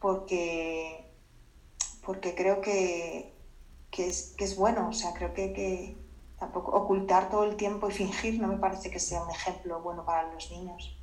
[0.00, 1.10] porque,
[2.04, 3.34] porque creo que,
[3.90, 5.96] que, es, que es bueno, o sea, creo que, que
[6.38, 10.04] tampoco ocultar todo el tiempo y fingir no me parece que sea un ejemplo bueno
[10.04, 10.96] para los niños.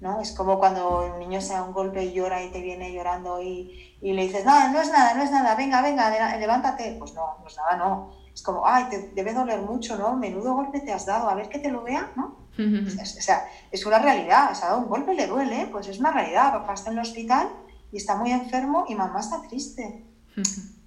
[0.00, 0.20] ¿No?
[0.20, 3.40] Es como cuando un niño se da un golpe y llora y te viene llorando
[3.42, 6.96] y, y, le dices, no, no es nada, no es nada, venga, venga, levántate.
[6.98, 8.12] Pues no, no es nada, no.
[8.32, 10.16] Es como, ay, te debe doler mucho, ¿no?
[10.16, 12.44] Menudo golpe te has dado, a ver que te lo vea, ¿no?
[12.56, 16.12] O sea, es una realidad, se ha dado un golpe, le duele, pues es una
[16.12, 16.52] realidad.
[16.52, 17.48] Papá está en el hospital
[17.90, 20.04] y está muy enfermo y mamá está triste.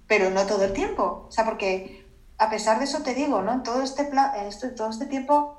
[0.06, 1.26] Pero no todo el tiempo.
[1.28, 2.06] O sea, porque
[2.38, 3.52] a pesar de eso te digo, ¿no?
[3.52, 5.58] En todo este, en todo este tiempo,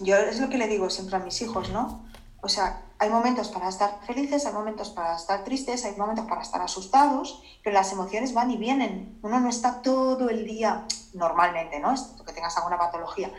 [0.00, 2.05] yo es lo que le digo siempre a mis hijos, ¿no?
[2.46, 6.42] O sea, hay momentos para estar felices, hay momentos para estar tristes, hay momentos para
[6.42, 9.18] estar asustados, pero las emociones van y vienen.
[9.22, 11.92] Uno no está todo el día, normalmente, ¿no?
[11.92, 13.32] Es que tengas alguna patología,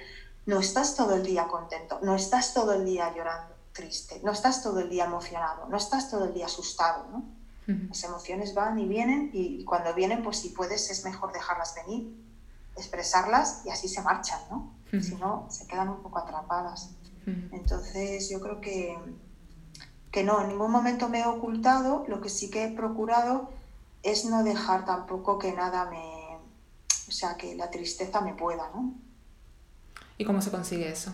[0.45, 4.61] no estás todo el día contento, no estás todo el día llorando, triste, no estás
[4.61, 7.23] todo el día emocionado, no estás todo el día asustado, ¿no?
[7.65, 12.13] Las emociones van y vienen y, cuando vienen, pues si puedes es mejor dejarlas venir,
[12.75, 14.73] expresarlas y así se marchan, ¿no?
[15.01, 16.89] Si no, se quedan un poco atrapadas.
[17.51, 18.97] Entonces yo creo que,
[20.11, 23.49] que no, en ningún momento me he ocultado, lo que sí que he procurado
[24.01, 26.37] es no dejar tampoco que nada me,
[27.07, 28.93] o sea, que la tristeza me pueda, ¿no?
[30.17, 31.11] ¿Y cómo se consigue eso?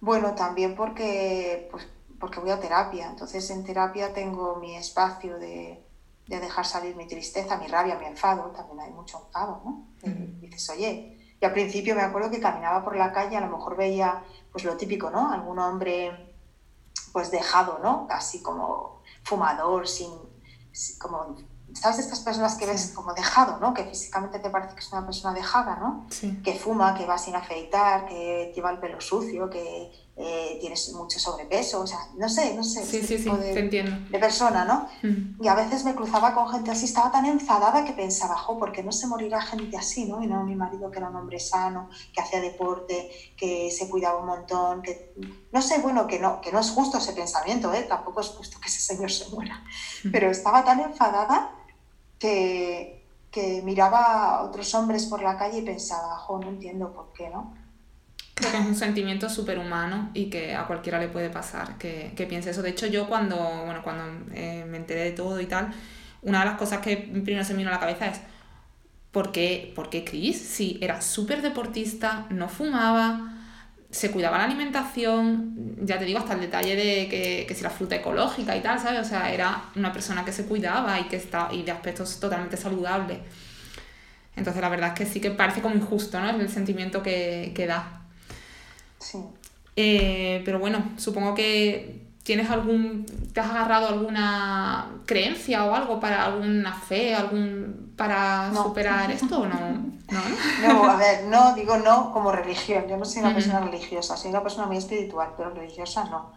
[0.00, 1.86] Bueno, también porque, pues,
[2.18, 3.08] porque voy a terapia.
[3.08, 5.82] Entonces en terapia tengo mi espacio de,
[6.26, 8.50] de dejar salir mi tristeza, mi rabia, mi enfado.
[8.50, 9.86] También hay mucho enfado, ¿no?
[10.40, 13.76] dices, oye, y al principio me acuerdo que caminaba por la calle, a lo mejor
[13.76, 15.32] veía pues lo típico, ¿no?
[15.32, 16.36] Algún hombre
[17.12, 18.06] pues dejado, ¿no?
[18.06, 20.12] Casi como fumador, sin,
[21.00, 21.34] como
[21.74, 21.98] ¿sabes?
[21.98, 23.74] Estas personas que ves como dejado, ¿no?
[23.74, 26.06] Que físicamente te parece que es una persona dejada, ¿no?
[26.44, 31.18] Que fuma, que va sin afeitar, que lleva el pelo sucio, que eh, tienes mucho
[31.18, 33.96] sobrepeso, o sea, no sé, no sé, sí, sí, tipo de, entiendo.
[34.10, 34.86] de, persona, ¿no?
[35.40, 38.72] Y a veces me cruzaba con gente así, estaba tan enfadada que pensaba, jo, ¿por
[38.72, 40.22] qué no se morirá gente así, no?
[40.22, 44.20] Y no mi marido que era un hombre sano, que hacía deporte, que se cuidaba
[44.20, 45.14] un montón, que...
[45.50, 47.86] No sé, bueno, que no, que no es justo ese pensamiento, ¿eh?
[47.88, 49.64] Tampoco es justo que ese señor se muera,
[50.12, 51.52] pero estaba tan enfadada
[52.18, 57.14] que, que miraba a otros hombres por la calle y pensaba, jo, no entiendo por
[57.14, 57.61] qué, ¿no?
[58.34, 62.26] Creo que es un sentimiento humano y que a cualquiera le puede pasar que, que
[62.26, 62.62] piense eso.
[62.62, 65.72] De hecho, yo cuando, bueno, cuando eh, me enteré de todo y tal,
[66.22, 68.20] una de las cosas que primero se me vino a la cabeza es,
[69.10, 70.40] ¿por qué, ¿por qué Chris?
[70.40, 73.32] Si era súper deportista, no fumaba,
[73.90, 77.68] se cuidaba la alimentación, ya te digo, hasta el detalle de que, que si la
[77.70, 79.00] fruta ecológica y tal, ¿sabes?
[79.00, 82.56] O sea, era una persona que se cuidaba y que está, y de aspectos totalmente
[82.56, 83.18] saludables.
[84.34, 86.30] Entonces la verdad es que sí que parece como injusto, ¿no?
[86.30, 88.01] Es el sentimiento que, que da.
[89.02, 89.18] Sí.
[89.76, 93.06] Eh, pero bueno, supongo que tienes algún.
[93.32, 99.46] ¿Te has agarrado alguna creencia o algo para alguna fe, algún para superar esto o
[99.46, 99.58] no?
[100.10, 100.20] no?
[100.68, 102.86] No, a ver, no, digo no como religión.
[102.88, 106.32] Yo no soy una persona religiosa, soy una persona muy espiritual, pero religiosa no.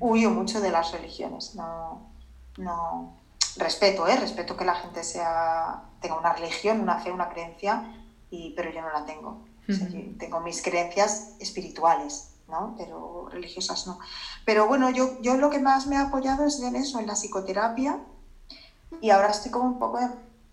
[0.00, 1.54] Huyo mucho de las religiones.
[1.54, 2.10] No,
[2.56, 3.16] no.
[3.56, 4.16] Respeto, ¿eh?
[4.16, 7.84] Respeto que la gente sea tenga una religión, una fe, una creencia,
[8.30, 9.47] y, pero yo no la tengo.
[10.18, 12.74] Tengo mis creencias espirituales ¿no?
[12.76, 13.98] Pero religiosas no.
[14.44, 17.14] Pero bueno, yo, yo lo que más me ha apoyado es en eso, en la
[17.14, 18.00] psicoterapia,
[19.00, 20.00] y ahora estoy como un poco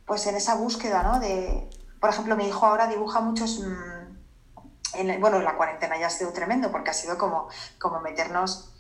[0.06, 1.20] pues en esa búsqueda, ¿no?
[1.20, 3.60] De, por ejemplo, mi hijo ahora dibuja muchos...
[3.60, 4.06] Mm,
[4.94, 7.50] en, bueno, la cuarentena ya ha sido tremendo porque ha sido como,
[7.80, 8.75] como meternos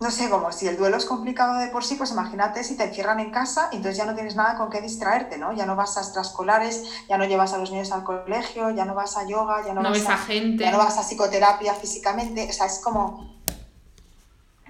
[0.00, 2.84] no sé, como si el duelo es complicado de por sí, pues imagínate si te
[2.84, 5.52] encierran en casa y entonces ya no tienes nada con qué distraerte, ¿no?
[5.52, 8.94] Ya no vas a extraescolares, ya no llevas a los niños al colegio, ya no
[8.94, 10.62] vas a yoga, ya no, vas a, gente.
[10.62, 13.40] Ya no vas a psicoterapia físicamente, o sea, es como,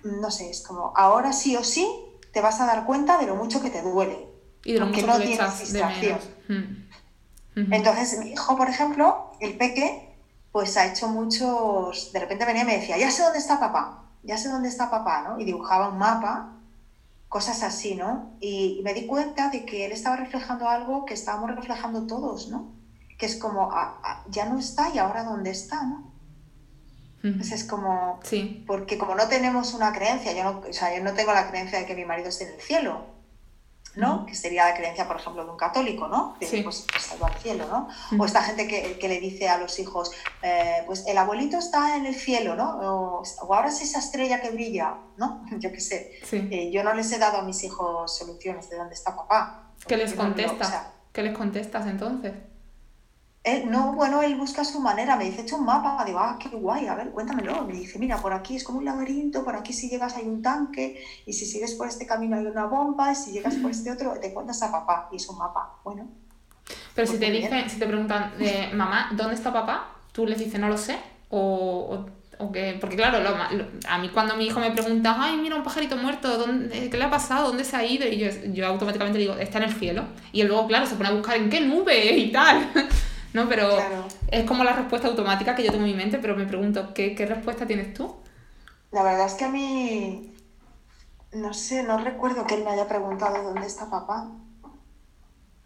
[0.02, 1.86] no sé, es como, ahora sí o sí
[2.32, 4.28] te vas a dar cuenta de lo mucho que te duele.
[4.64, 6.20] Y de lo mucho no que tienes distracción.
[6.48, 7.72] Mm.
[7.74, 10.16] Entonces, mi hijo, por ejemplo, el peque,
[10.52, 14.07] pues ha hecho muchos, de repente venía y me decía, ya sé dónde está papá
[14.28, 15.40] ya sé dónde está papá, ¿no?
[15.40, 16.52] Y dibujaba un mapa,
[17.30, 18.36] cosas así, ¿no?
[18.40, 22.74] Y, me di cuenta de que él estaba reflejando algo que estábamos reflejando todos, ¿no?
[23.18, 26.12] Que es como, ah, ah, ya no está y ahora dónde está, ¿no?
[27.22, 28.62] Entonces es como, sí.
[28.66, 31.80] porque como no tenemos una creencia, yo no, o sea, yo no tengo la creencia
[31.80, 33.06] de que mi marido esté en el cielo,
[33.98, 34.24] ¿no?
[34.26, 36.36] Que sería la creencia, por ejemplo, de un católico, ¿no?
[36.38, 36.86] Pues, pues
[37.20, 37.88] al cielo, ¿no?
[38.16, 41.96] O esta gente que, que, le dice a los hijos, eh, pues el abuelito está
[41.96, 42.78] en el cielo, ¿no?
[42.78, 45.44] O, ahora es esa estrella que brilla, ¿no?
[45.58, 46.20] Yo qué sé.
[46.32, 49.72] Eh, yo no les he dado a mis hijos soluciones de dónde está papá.
[49.86, 50.86] ¿Qué les contestas?
[51.12, 52.32] ¿Qué les contestas entonces?
[53.66, 56.86] No, bueno, él busca su manera, me dice, hecho un mapa, digo, ah, qué guay,
[56.86, 57.64] a ver, cuéntamelo.
[57.64, 60.42] Me dice, mira, por aquí es como un laberinto, por aquí si llegas hay un
[60.42, 63.92] tanque, y si sigues por este camino hay una bomba, y si llegas por este
[63.92, 66.08] otro, te cuentas a papá, y es un mapa, bueno.
[66.94, 69.88] Pero si pues te dicen, si te preguntan, eh, mamá, ¿dónde está papá?
[70.12, 70.98] Tú les dices, no lo sé,
[71.30, 72.06] o,
[72.38, 73.18] o, que, porque claro,
[73.88, 77.04] a mí cuando mi hijo me pregunta, ay, mira, un pajarito muerto, ¿dónde, ¿qué le
[77.04, 77.48] ha pasado?
[77.48, 78.06] ¿Dónde se ha ido?
[78.06, 80.04] Y yo, yo automáticamente digo, está en el cielo.
[80.32, 82.70] Y luego, claro, se pone a buscar en qué nube y tal.
[83.32, 83.48] ¿No?
[83.48, 83.78] Pero
[84.30, 87.14] es como la respuesta automática que yo tengo en mi mente, pero me pregunto, ¿qué,
[87.28, 88.16] respuesta tienes tú?
[88.90, 90.34] La verdad es que a mí,
[91.32, 94.30] no sé, no recuerdo que él me haya preguntado dónde está papá.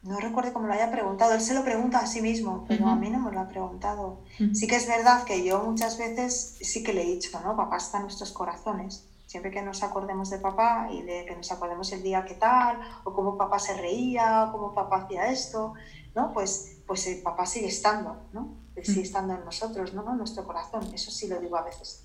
[0.02, 1.34] No recuerdo cómo lo haya preguntado.
[1.34, 4.22] Él se lo pregunta a sí mismo, pero a mí no me lo ha preguntado.
[4.52, 7.56] Sí que es verdad que yo muchas veces sí que le he dicho, ¿no?
[7.56, 9.06] Papá está en nuestros corazones.
[9.26, 12.80] Siempre que nos acordemos de papá y de que nos acordemos el día que tal,
[13.04, 15.74] o cómo papá se reía, o cómo papá hacía esto,
[16.16, 16.32] ¿no?
[16.32, 18.54] Pues pues el papá sigue estando, ¿no?
[18.82, 19.04] sigue mm.
[19.04, 20.10] estando en nosotros, ¿no?
[20.10, 22.04] En nuestro corazón, eso sí lo digo a veces.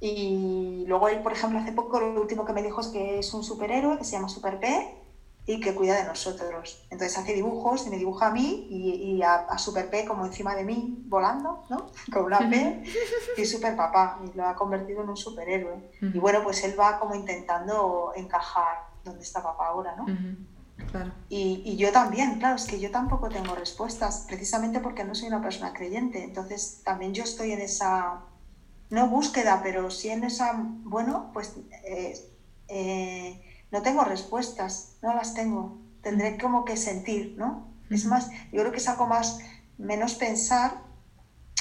[0.00, 3.34] Y luego él, por ejemplo, hace poco lo último que me dijo es que es
[3.34, 5.02] un superhéroe que se llama Super P
[5.44, 6.86] y que cuida de nosotros.
[6.88, 10.64] Entonces hace dibujos y me dibuja a mí y, a, Super P como encima de
[10.64, 11.88] mí, volando, ¿no?
[12.10, 12.84] Con una P
[13.36, 15.90] y Super Papá, y lo ha convertido en un superhéroe.
[16.00, 20.06] Y bueno, pues él va como intentando encajar donde está papá ahora, ¿no?
[21.28, 25.42] Y, yo también, claro, es que yo tampoco tengo respuestas, precisamente porque no soy una
[25.42, 26.22] persona creyente.
[26.22, 28.20] Entonces, también yo estoy en esa,
[28.90, 32.14] no búsqueda, pero sí en esa, bueno, pues eh,
[32.68, 35.78] eh, no tengo respuestas, no las tengo.
[36.02, 37.66] Tendré como que sentir, ¿no?
[37.90, 39.38] Es más, yo creo que es algo más,
[39.78, 40.82] menos pensar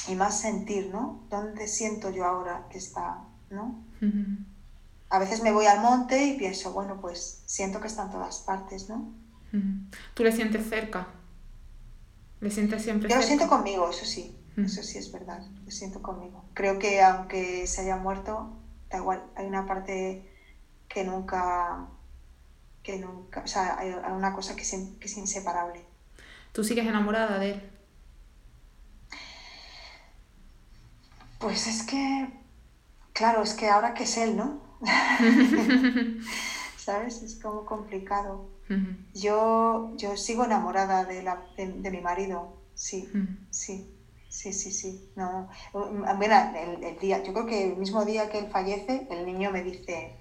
[0.07, 1.23] y más sentir, ¿no?
[1.29, 3.83] ¿Dónde siento yo ahora que está, ¿no?
[5.09, 8.39] A veces me voy al monte y pienso, bueno, pues siento que está en todas
[8.39, 9.13] partes, ¿no?
[10.13, 11.07] ¿Tú le sientes cerca?
[12.41, 16.01] ¿Le sientes siempre Yo lo siento conmigo, eso sí, eso sí es verdad, lo siento
[16.01, 16.43] conmigo.
[16.53, 18.57] Creo que aunque se haya muerto,
[18.89, 20.29] da igual, hay una parte
[20.89, 21.87] que nunca,
[22.83, 25.85] que nunca, o sea, hay una cosa que es, que es inseparable.
[26.51, 27.71] ¿Tú sigues enamorada de él?
[31.39, 32.29] Pues es que,
[33.13, 34.64] claro, es que ahora que es él, ¿no?
[36.77, 37.21] ¿Sabes?
[37.23, 38.49] Es como complicado.
[39.13, 43.09] yo, yo sigo enamorada de, la, de, mi marido, sí,
[43.49, 43.91] sí.
[44.27, 45.09] Sí, sí, sí.
[45.15, 45.47] No.
[45.73, 50.17] el, día, yo creo que el mismo día que él fallece, el niño me dice,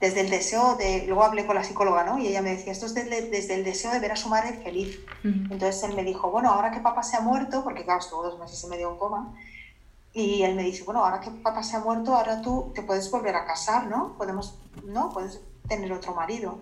[0.00, 2.18] desde el deseo de, luego hablé con la psicóloga, ¿no?
[2.18, 4.54] Y ella me decía, esto es desde, desde el deseo de ver a su madre
[4.64, 4.98] feliz.
[5.22, 8.38] Entonces él me dijo, bueno, ahora que papá se ha muerto, porque claro, estuvo dos
[8.40, 9.32] meses y medio en coma,
[10.14, 13.10] y él me dice, bueno, ahora que papá se ha muerto, ahora tú te puedes
[13.10, 14.16] volver a casar, ¿no?
[14.18, 15.10] Podemos, ¿no?
[15.10, 16.58] Puedes tener otro marido.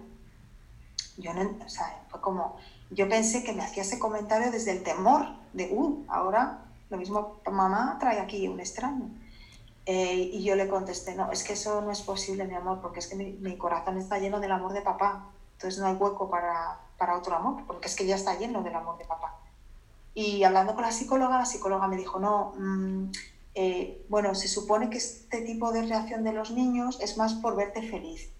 [1.16, 2.57] Yo no, o sea, fue como,
[2.90, 7.40] yo pensé que me hacía ese comentario desde el temor de, uh, ahora lo mismo
[7.51, 9.09] mamá trae aquí un extraño.
[9.86, 12.98] Eh, y yo le contesté, no, es que eso no es posible, mi amor, porque
[12.98, 15.26] es que mi, corazón está lleno del amor de papá.
[15.55, 18.74] Entonces no hay hueco para, para, otro amor, porque es que ya está lleno del
[18.74, 19.36] amor de papá.
[20.14, 23.11] Y hablando con la psicóloga, la psicóloga me dijo, no, mm,
[23.55, 27.57] eh, bueno, se supone que este tipo de reacción de los niños es más por
[27.57, 28.30] verte feliz.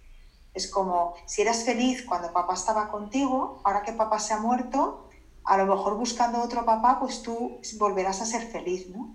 [0.54, 5.08] Es como, si eras feliz cuando papá estaba contigo, ahora que papá se ha muerto,
[5.44, 9.14] a lo mejor buscando otro papá, pues tú volverás a ser feliz, ¿no?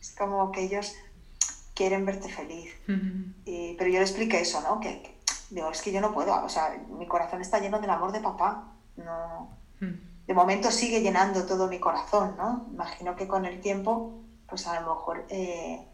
[0.00, 0.94] Es como que ellos
[1.74, 2.70] quieren verte feliz.
[2.84, 4.78] pero yo le expliqué eso, ¿no?
[4.80, 5.18] Que,
[5.50, 8.20] digo, es que yo no puedo, o sea, mi corazón está lleno del amor de
[8.20, 8.72] papá.
[8.96, 9.56] No,
[10.26, 12.68] De momento sigue llenando todo mi corazón, ¿no?
[12.72, 14.21] Imagino que con el tiempo,
[14.52, 15.88] pues a lo mejor eh,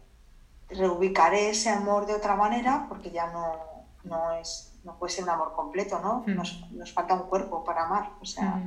[0.69, 3.55] reubicaré ese amor de otra manera, porque ya no,
[4.03, 6.25] no, es, no puede ser un amor completo, ¿no?
[6.27, 8.61] Nos, nos, falta un cuerpo para amar, o sea,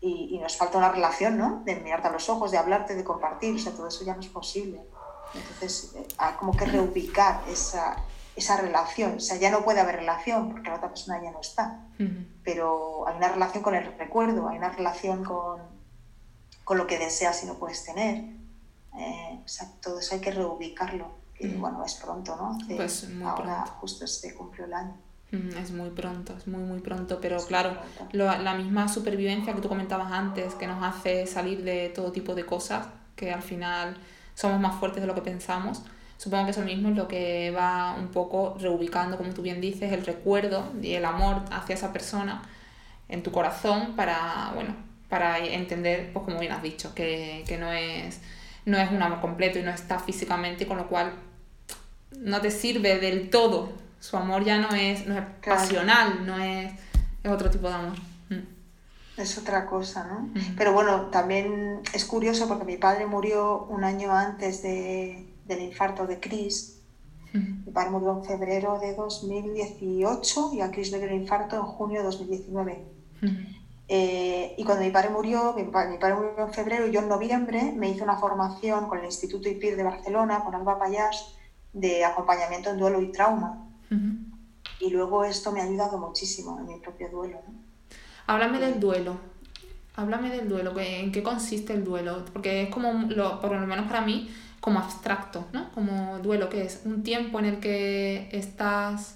[0.00, 1.62] y, y, nos falta una relación, ¿no?
[1.64, 4.22] De mirarte a los ojos, de hablarte, de compartir, o sea, todo eso ya no
[4.22, 4.82] es posible.
[5.32, 7.98] Entonces, eh, hay como que reubicar esa,
[8.34, 9.18] esa relación.
[9.18, 11.86] O sea, ya no puede haber relación porque la otra persona ya no está.
[12.42, 15.60] Pero hay una relación con el recuerdo, hay una relación con,
[16.64, 18.35] con lo que deseas y no puedes tener.
[18.98, 21.26] Eh, o sea, todo eso hay que reubicarlo.
[21.34, 22.56] Que, Bueno, es pronto, ¿no?
[22.76, 24.96] pues muy ahora justo se cumplió el año.
[25.60, 27.76] Es muy pronto, es muy, muy pronto, pero claro,
[28.12, 32.46] la misma supervivencia que tú comentabas antes, que nos hace salir de todo tipo de
[32.46, 32.86] cosas,
[33.16, 33.98] que al final
[34.34, 35.82] somos más fuertes de lo que pensamos.
[36.16, 39.92] Supongo que eso mismo es lo que va un poco reubicando, como tú bien dices,
[39.92, 42.42] el recuerdo y el amor hacia esa persona
[43.08, 44.74] en tu corazón para, bueno,
[45.08, 48.20] para entender, pues como bien has dicho, que, no, es,
[48.66, 51.14] no es un amor completo y no está físicamente, con lo cual
[52.18, 53.72] no te sirve del todo.
[53.98, 56.70] Su amor ya no es, no es pasional, no es,
[57.22, 57.96] es otro tipo de amor
[59.16, 60.28] es otra cosa, ¿no?
[60.56, 66.06] Pero bueno, también es curioso porque mi padre murió un año antes de, del infarto
[66.06, 66.74] de Chris.
[67.32, 71.62] Mi padre murió en febrero de 2018 y a Chris le dio el infarto en
[71.62, 72.84] junio de 2019.
[73.88, 77.72] Eh, y cuando mi padre murió, mi, padre, murió en febrero y yo en noviembre
[77.76, 81.36] me hice una formación con el Instituto IPIR de Barcelona, con Alba Payas,
[81.72, 83.62] de acompañamiento en duelo y trauma.
[84.80, 87.38] Y luego esto me ha ayudado muchísimo en mi propio duelo.
[87.46, 87.54] ¿no?
[88.26, 89.16] Háblame del duelo.
[89.94, 90.74] Háblame del duelo.
[90.78, 92.24] ¿En qué consiste el duelo?
[92.32, 94.28] Porque es como, lo, por lo menos para mí,
[94.60, 95.70] como abstracto, ¿no?
[95.72, 99.15] Como duelo, que es un tiempo en el que estás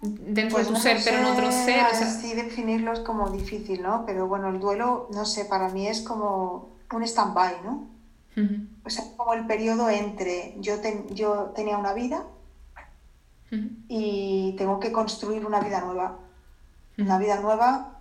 [0.00, 1.84] dentro de pues tu ser, pero en otro ser.
[1.84, 4.04] O Sí, definirlo es como difícil, ¿no?
[4.06, 7.88] Pero bueno, el duelo, no sé, para mí es como un stand-by, ¿no?
[8.84, 10.76] O sea, como el periodo entre yo,
[11.10, 12.24] yo tenía una vida
[13.88, 16.16] y tengo que construir una vida nueva
[17.00, 18.00] una vida nueva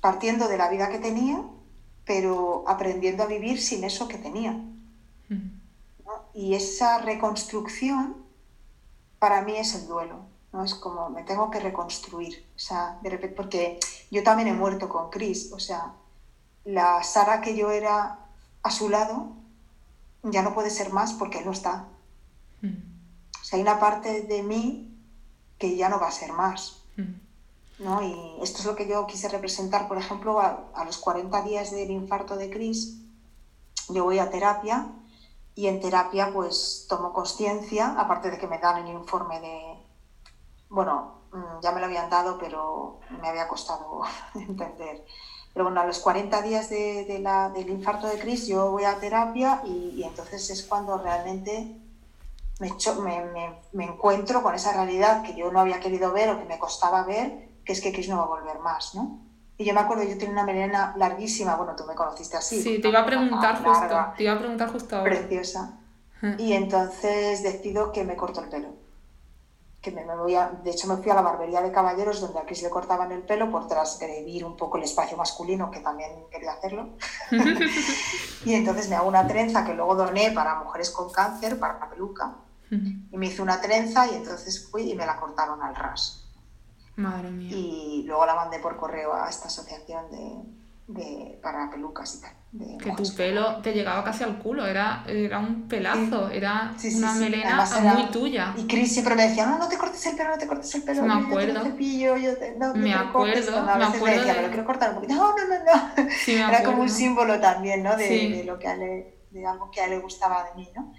[0.00, 1.42] partiendo de la vida que tenía,
[2.04, 4.58] pero aprendiendo a vivir sin eso que tenía.
[6.34, 8.16] Y esa reconstrucción
[9.18, 10.64] para mí es el duelo, ¿no?
[10.64, 13.78] Es como me tengo que reconstruir, o sea, de repente, porque
[14.10, 15.92] yo también he muerto con Chris, o sea,
[16.64, 18.18] la Sara que yo era
[18.62, 19.32] a su lado
[20.22, 21.86] ya no puede ser más porque él no está.
[22.62, 24.94] O sea, hay una parte de mí
[25.58, 26.82] que ya no va a ser más.
[27.78, 28.02] ¿no?
[28.02, 31.90] Y esto es lo que yo quise representar, por ejemplo, a, los 40 días del
[31.90, 32.98] infarto de Chris,
[33.88, 34.88] yo voy a terapia
[35.54, 39.77] y en terapia pues tomo conciencia, aparte de que me dan el informe de,
[40.70, 44.02] bueno, mm, ya me lo habían dado, pero me había costado
[44.34, 45.04] entender.
[45.52, 49.00] Pero bueno, a los 40 días de, la, del infarto de Chris yo voy a
[49.00, 51.76] terapia y, entonces es cuando realmente
[52.60, 56.44] me, me, me, encuentro con esa realidad que yo no había querido ver o que
[56.44, 59.20] me costaba ver que es que Chris no va a volver más, ¿no?
[59.58, 62.62] Y yo me acuerdo, yo tenía una melena larguísima, bueno, tú me conociste así.
[62.62, 65.10] Sí, te iba a preguntar justo, te iba a preguntar justo ahora.
[65.10, 65.78] Preciosa.
[66.38, 68.87] Y entonces decido que me corto el pelo.
[69.80, 72.44] Que me, voy a, de hecho, me fui a la barbería de caballeros donde a
[72.44, 76.52] Chris le cortaban el pelo por transgredir un poco el espacio masculino, que también quería
[76.52, 76.96] hacerlo.
[78.44, 81.88] y entonces me hago una trenza que luego doné para mujeres con cáncer, para la
[81.88, 82.36] peluca.
[82.70, 86.28] Y me hice una trenza y entonces fui y me la cortaron al ras.
[86.96, 87.50] Madre mía.
[87.50, 90.42] Y luego la mandé por correo a esta asociación de,
[91.42, 92.78] para pelucas y tal.
[92.78, 97.66] que tu pelo te llegaba casi al culo, era, era un pelazo, era una melena
[97.94, 98.54] muy tuya.
[98.56, 100.82] Y Chris siempre me decía, no, no te cortes el pelo, no te cortes el
[100.82, 101.02] pelo.
[101.02, 101.62] Me acuerdo.
[101.62, 104.04] Cepillo, yo no, me acuerdo, me acuerdo.
[104.04, 105.14] Me decía, pero quiero cortar un poquito.
[105.14, 106.48] No, no, no, no.
[106.48, 107.96] era como un símbolo también, ¿no?
[107.96, 110.70] De, de lo que a él, de algo que a él le gustaba de mí,
[110.74, 110.92] ¿no?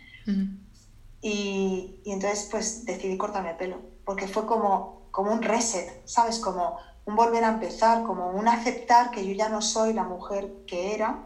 [1.22, 6.40] y, y entonces pues decidí cortarme el pelo, porque fue como, como un reset, ¿sabes?
[6.40, 6.78] Como
[7.10, 10.94] un volver a empezar, como un aceptar que yo ya no soy la mujer que
[10.94, 11.18] era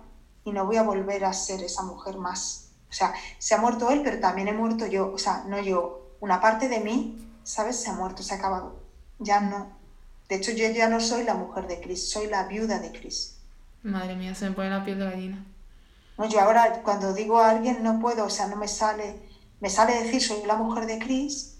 [0.45, 2.69] y no voy a volver a ser esa mujer más.
[2.89, 5.11] O sea, se ha muerto él, pero también he muerto yo.
[5.13, 6.15] O sea, no yo.
[6.21, 7.81] Una parte de mí, ¿sabes?
[7.81, 8.79] Se ha muerto, se ha acabado.
[9.19, 9.73] Ya no.
[10.29, 13.35] De hecho, yo ya no soy la mujer de Chris, soy la viuda de Chris.
[13.81, 15.45] Madre mía, se me pone la piel de gallina.
[16.17, 19.19] No, yo ahora cuando digo a alguien no puedo, o sea, no me sale,
[19.59, 21.52] me sale decir soy la mujer de Chris,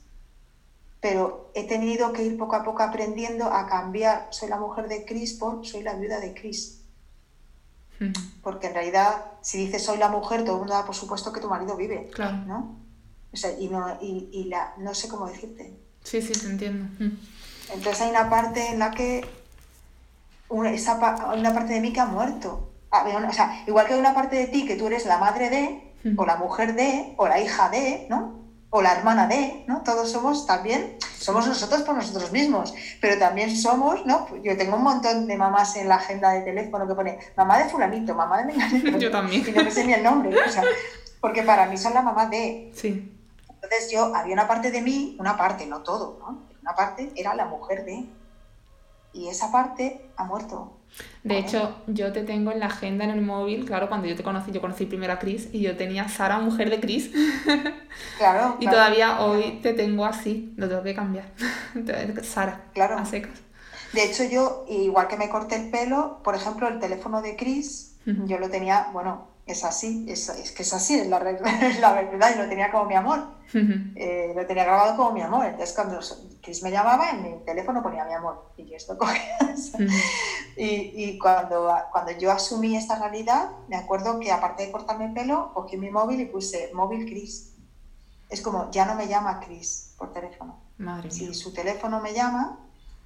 [1.04, 5.04] pero he tenido que ir poco a poco aprendiendo a cambiar, soy la mujer de
[5.04, 6.80] Chris por soy la viuda de Chris.
[8.42, 11.42] Porque en realidad, si dices soy la mujer, todo el mundo da por supuesto que
[11.42, 12.38] tu marido vive, claro.
[12.46, 12.80] ¿no?
[13.34, 15.78] O sea, y, no, y, y la, no sé cómo decirte.
[16.06, 16.86] Sí, sí, te entiendo.
[17.74, 19.26] Entonces hay una parte en la que
[20.48, 22.72] una, esa, una parte de mí que ha muerto.
[22.92, 25.50] Ah, o sea, igual que hay una parte de ti que tú eres la madre
[25.50, 28.43] de, o la mujer de, o la hija de, ¿no?
[28.76, 29.84] O la hermana de, ¿no?
[29.84, 34.28] Todos somos también, somos nosotros por nosotros mismos, pero también somos, ¿no?
[34.42, 37.70] Yo tengo un montón de mamás en la agenda de teléfono que pone mamá de
[37.70, 38.98] fulanito, mamá de menganito.
[38.98, 39.48] Yo también.
[39.48, 40.64] Y no me sé ni el nombre, o sea,
[41.22, 42.72] porque para mí son la mamá de.
[42.74, 43.16] Sí.
[43.48, 46.42] Entonces yo, había una parte de mí, una parte, no todo, ¿no?
[46.64, 48.10] Una parte era la mujer de.
[49.14, 50.80] Y esa parte ha muerto.
[51.24, 54.24] De hecho, yo te tengo en la agenda en el móvil, claro, cuando yo te
[54.24, 57.12] conocí, yo conocí primero a Chris y yo tenía Sara, mujer de Chris.
[58.18, 58.58] Claro.
[58.60, 61.26] y todavía hoy te tengo así, lo tengo que cambiar.
[62.24, 62.98] Sara, claro.
[62.98, 63.40] a secas.
[63.94, 67.96] De hecho, yo, igual que me corté el pelo, por ejemplo, el teléfono de Chris,
[68.06, 71.20] yo lo tenía, bueno, es así, es, es que es así, es la,
[71.80, 73.44] la verdad, y lo tenía como mi amor.
[73.96, 75.46] Eh, lo tenía grabado como mi amor.
[75.46, 76.00] Entonces, cuando
[76.42, 78.50] Chris me llamaba, en mi teléfono ponía mi amor.
[78.58, 79.38] Y yo esto cogía.
[80.58, 85.14] y, y cuando, cuando yo asumí esta realidad, me acuerdo que aparte de cortarme el
[85.14, 87.54] pelo, cogí mi móvil y puse móvil Chris.
[88.30, 90.60] Es como, ya no me llama Chris por teléfono.
[90.78, 92.58] Madre si su teléfono me llama,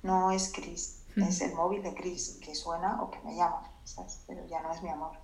[0.04, 4.22] no es Chris, es el móvil de Chris que suena o que me llama, ¿sabes?
[4.28, 5.18] Pero ya no es mi amor.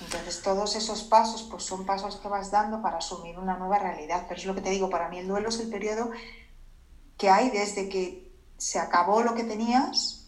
[0.00, 4.26] Entonces todos esos pasos pues son pasos que vas dando para asumir una nueva realidad.
[4.28, 6.10] Pero es lo que te digo, para mí el duelo es el periodo
[7.16, 10.24] que hay desde que se acabó lo que tenías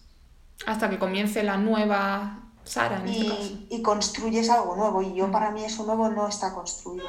[0.65, 3.59] hasta que comience la nueva Sara en y, este caso.
[3.71, 5.03] y construyes algo nuevo.
[5.03, 7.07] Y yo para mí eso nuevo no está construido.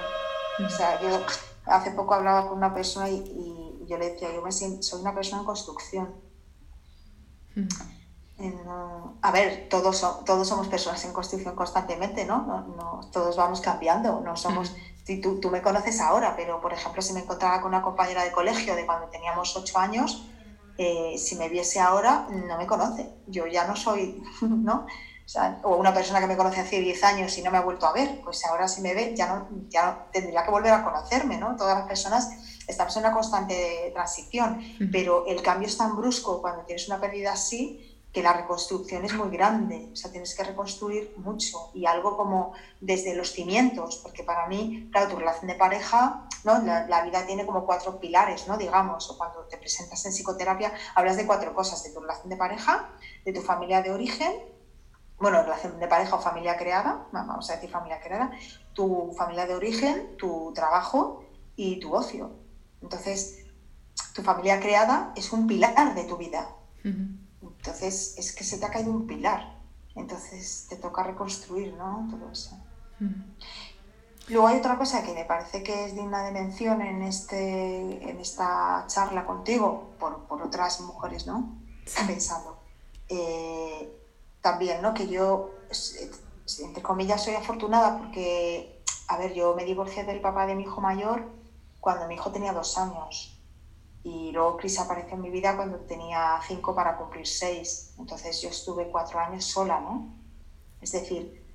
[0.65, 1.23] O sea, yo
[1.65, 5.01] hace poco hablaba con una persona y, y yo le decía, yo me siento, soy
[5.01, 6.15] una persona en construcción.
[9.21, 12.43] A ver, todos, todos somos personas en construcción constantemente, ¿no?
[12.43, 14.75] no, no todos vamos cambiando, no somos...
[15.05, 18.25] Si tú, tú, me conoces ahora, pero por ejemplo, si me encontraba con una compañera
[18.25, 20.27] de colegio de cuando teníamos ocho años,
[20.77, 23.09] eh, si me viese ahora, no me conoce.
[23.25, 24.85] Yo ya no soy, ¿no?
[25.25, 27.61] O, sea, o, una persona que me conoce hace 10 años y no me ha
[27.61, 30.83] vuelto a ver, pues ahora si me ve ya no, ya tendría que volver a
[30.83, 31.55] conocerme, ¿no?
[31.55, 32.29] Todas las personas
[32.67, 34.61] estamos en una constante transición,
[34.91, 39.13] pero el cambio es tan brusco cuando tienes una pérdida así que la reconstrucción es
[39.13, 44.23] muy grande, o sea, tienes que reconstruir mucho y algo como desde los cimientos, porque
[44.23, 46.59] para mí, claro, tu relación de pareja, ¿no?
[46.59, 48.57] La, vida tiene como cuatro pilares, ¿no?
[48.57, 52.37] Digamos, o cuando te presentas en psicoterapia, hablas de cuatro cosas, de tu relación de
[52.37, 52.89] pareja,
[53.23, 54.33] de tu familia de origen,
[55.19, 58.31] bueno, relación de pareja o familia creada, vamos a decir familia creada,
[58.73, 61.23] tu familia de origen, tu trabajo
[61.55, 62.31] y tu ocio.
[62.81, 63.45] Entonces,
[64.13, 66.49] tu familia creada es un pilar de tu vida.
[66.85, 67.26] Uh.
[67.67, 69.59] Entonces, es que se te ha caído un pilar.
[69.93, 72.07] Entonces, te toca reconstruir, ¿no?
[72.09, 72.57] Todo eso.
[72.99, 73.33] Mm.
[74.29, 78.21] Luego hay otra cosa que me parece que es digna de mención en, este, en
[78.21, 81.59] esta charla contigo, por, por otras mujeres, ¿no?
[81.85, 82.01] Sí.
[82.07, 82.57] Pensando.
[83.09, 83.91] Eh,
[84.39, 84.93] también, ¿no?
[84.93, 85.49] Que yo,
[86.59, 90.79] entre comillas, soy afortunada porque, a ver, yo me divorcié del papá de mi hijo
[90.79, 91.25] mayor
[91.81, 93.36] cuando mi hijo tenía dos años
[94.07, 97.93] y luego Chris apareció en mi vida cuando tenía cinco para cumplir seis.
[97.99, 100.07] Entonces yo estuve cuatro años sola, ¿no?
[100.79, 101.45] Es decir,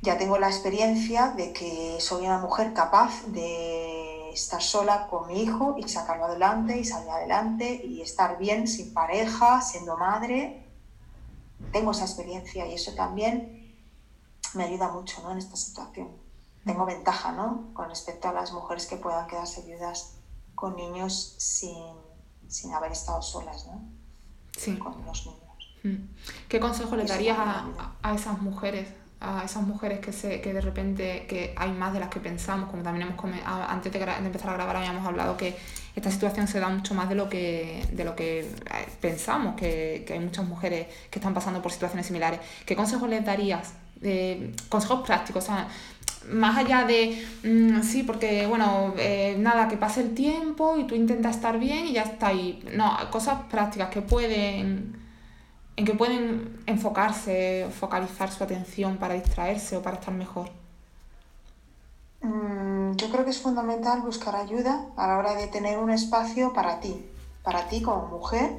[0.00, 5.42] ya tengo la experiencia de que soy una mujer capaz de estar sola con mi
[5.42, 10.64] hijo y sacarlo adelante y salir adelante y estar bien sin pareja, siendo madre.
[11.72, 13.76] Tengo esa experiencia y eso también
[14.54, 15.32] me ayuda mucho ¿no?
[15.32, 16.08] en esta situación.
[16.64, 17.74] Tengo ventaja ¿no?
[17.74, 20.15] con respecto a las mujeres que puedan quedarse viudas
[20.56, 21.76] con niños sin,
[22.48, 23.84] sin haber estado solas, ¿no?
[24.56, 24.76] Sí.
[24.76, 25.76] Con los niños.
[25.84, 26.08] Mm.
[26.48, 28.88] ¿Qué consejo le darías a, esas mujeres?
[29.20, 32.70] A esas mujeres que, se, que de repente que hay más de las que pensamos,
[32.70, 35.56] como también hemos antes de, empezar a grabar habíamos hablado que
[35.94, 38.46] esta situación se da mucho más de lo que, de lo que eh,
[39.00, 42.40] pensamos, que, que hay muchas mujeres que están pasando por situaciones similares.
[42.64, 43.72] ¿Qué consejos les darías?
[44.68, 45.68] consejos prácticos, o sea,
[46.30, 50.94] más allá de, mm, sí, porque, bueno, eh, nada, que pase el tiempo y tú
[50.94, 52.62] intentas estar bien y ya está ahí.
[52.74, 55.06] No, cosas prácticas que pueden
[55.76, 60.50] en que pueden enfocarse, focalizar su atención para distraerse o para estar mejor?
[62.22, 66.54] Mm, yo creo que es fundamental buscar ayuda a la hora de tener un espacio
[66.54, 67.04] para ti,
[67.42, 68.56] para ti como mujer,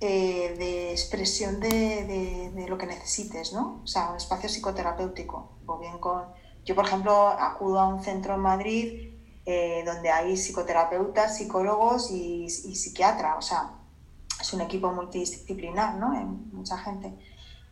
[0.00, 3.80] eh, de expresión de, lo que necesites, ¿no?
[3.82, 5.48] O sea, un espacio psicoterapéutico.
[5.66, 6.24] O bien con.
[6.64, 9.12] Yo, por ejemplo, acudo a un centro en Madrid
[9.44, 13.36] eh, donde hay psicoterapeutas, psicólogos y, y psiquiatras.
[13.38, 13.70] O sea,
[14.40, 16.10] es un equipo multidisciplinar, ¿no?
[16.52, 17.14] mucha gente.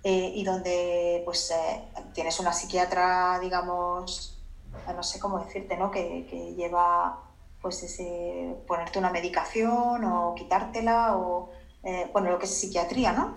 [0.03, 1.83] Eh, y donde pues eh,
[2.15, 4.39] tienes una psiquiatra, digamos,
[4.87, 5.91] no sé cómo decirte, ¿no?
[5.91, 7.21] Que, que, lleva
[7.61, 11.51] pues ese, ponerte una medicación o quitártela o
[11.83, 13.37] eh, bueno, lo que es psiquiatría, ¿no?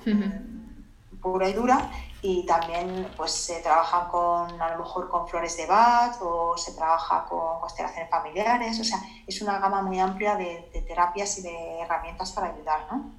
[1.22, 1.91] Pura y dura.
[2.26, 6.71] Y también pues se trabaja con, a lo mejor con flores de Bach o se
[6.71, 8.80] trabaja con constelaciones familiares.
[8.80, 8.97] O sea,
[9.28, 13.11] es una gama muy amplia de, de terapias y de herramientas para ayudar, ¿no?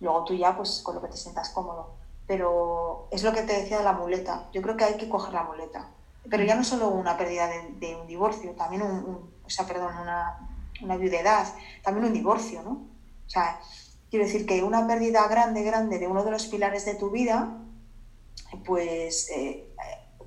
[0.00, 1.94] Luego tú ya, pues con lo que te sientas cómodo.
[2.26, 4.46] Pero es lo que te decía de la muleta.
[4.52, 5.88] Yo creo que hay que coger la muleta.
[6.28, 10.38] Pero ya no solo una pérdida de, un divorcio, también un, o sea, perdón, una,
[10.82, 11.46] una viudedad,
[11.82, 12.70] también un divorcio, ¿no?
[13.26, 13.58] O sea,
[14.10, 17.58] quiero decir que una pérdida grande, grande de uno de los pilares de tu vida,
[18.64, 19.74] pues eh,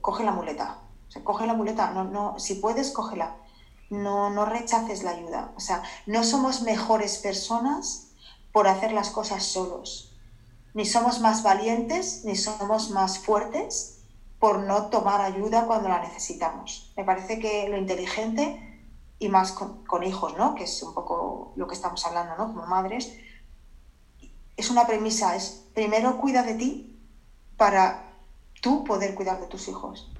[0.01, 0.81] coge la muleta.
[1.23, 1.91] Coge la muleta.
[1.91, 3.37] No, no, si puedes, cógela.
[3.89, 5.53] No, no rechaces la ayuda.
[5.55, 8.11] O sea, no somos mejores personas
[8.51, 10.15] por hacer las cosas solos.
[10.73, 13.99] Ni somos más valientes, ni somos más fuertes
[14.39, 16.93] por no tomar ayuda cuando la necesitamos.
[16.95, 18.67] Me parece que lo inteligente,
[19.19, 20.53] y más con, hijos, ¿no?
[20.55, 22.53] que es un poco lo que estamos hablando ¿no?
[22.53, 23.11] como madres,
[24.55, 26.96] es una premisa, es primero cuida de ti
[27.57, 28.13] para
[28.61, 30.11] tú poder cuidar de tus hijos.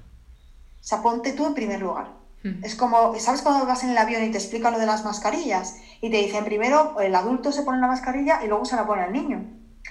[0.80, 2.12] O sea, ponte tú en primer lugar.
[2.42, 2.64] Hmm.
[2.64, 5.76] Es como, ¿sabes cuando vas en el avión y te explican lo de las mascarillas?
[6.00, 9.04] Y te dicen primero el adulto se pone la mascarilla y luego se la pone
[9.04, 9.44] el niño.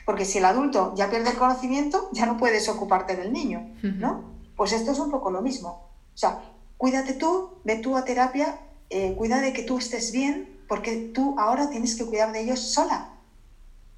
[0.06, 4.24] Porque si el adulto ya pierde el conocimiento, ya no puedes ocuparte del niño, ¿no?
[4.56, 5.90] Pues esto es un poco lo mismo.
[6.14, 6.42] O sea,
[6.78, 11.36] cuídate tú, ve tú a terapia, eh, cuida de que tú estés bien, porque tú
[11.38, 13.10] ahora tienes que cuidar de ellos sola.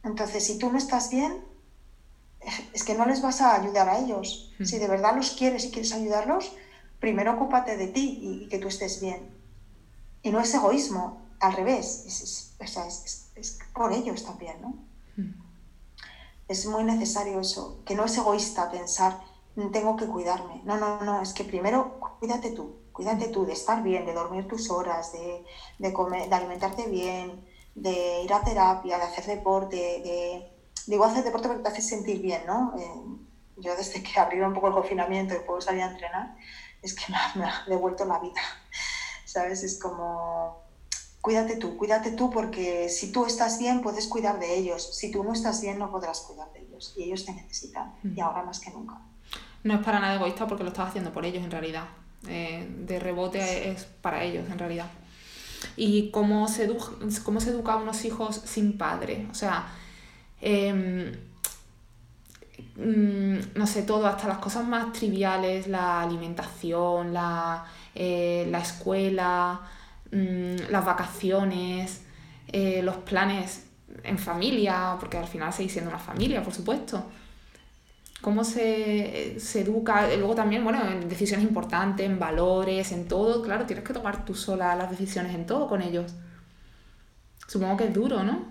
[0.04, 1.44] Entonces, si tú no estás bien,
[2.74, 4.52] es que no les vas a ayudar a ellos.
[4.64, 6.54] Si de verdad los quieres y quieres ayudarlos,
[7.00, 9.30] primero ocúpate de ti y, que tú estés bien.
[10.22, 12.56] Y no es egoísmo, al revés, es,
[13.36, 14.76] es, por ellos también, ¿no?
[15.16, 15.34] Hmm.
[16.48, 19.20] Es muy necesario eso, que no es egoísta pensar,
[19.72, 20.62] tengo que cuidarme.
[20.66, 24.48] No, no, no, es que primero cuídate tú, cuídate tú de estar bien, de dormir
[24.48, 25.46] tus horas, de,
[25.78, 30.59] de, comer, de alimentarte bien, de ir a terapia, de hacer deporte, de...
[30.90, 32.74] Digo hacer deporte porque te hace sentir bien, ¿no?
[32.76, 32.92] Eh,
[33.58, 36.36] yo desde que abrieron un poco el confinamiento y puedo salir a entrenar,
[36.82, 37.04] es que
[37.36, 38.42] me ha, devuelto la vida,
[39.24, 39.62] ¿sabes?
[39.62, 40.64] Es como,
[41.22, 45.24] cuídate tú, cuídate tú porque si tú estás bien puedes cuidar de ellos, si tú
[45.24, 48.22] no estás bien no podrás cuidar de ellos y ellos te necesitan y mm.
[48.22, 49.00] ahora más que nunca.
[49.62, 51.86] No es para nada egoísta porque lo estás haciendo por ellos en realidad.
[52.28, 54.88] Eh, de rebote es para ellos en realidad.
[55.76, 56.68] ¿Y cómo se,
[57.24, 59.28] cómo se educa a unos hijos sin padre?
[59.30, 59.68] O sea,
[60.42, 61.12] em,
[62.80, 69.60] Mm, no sé, todo, hasta las cosas más triviales, la alimentación, la, eh, escuela,
[70.12, 72.02] mm, las vacaciones,
[72.48, 73.66] eh, los planes
[74.04, 77.04] en familia, porque al final seguís siendo una familia, por supuesto.
[78.22, 83.66] Cómo se, se educa, luego también, bueno, en decisiones importantes, en valores, en todo, claro,
[83.66, 86.14] tienes que tomar tú sola las decisiones en todo con ellos.
[87.48, 88.46] Supongo que es duro, ¿no?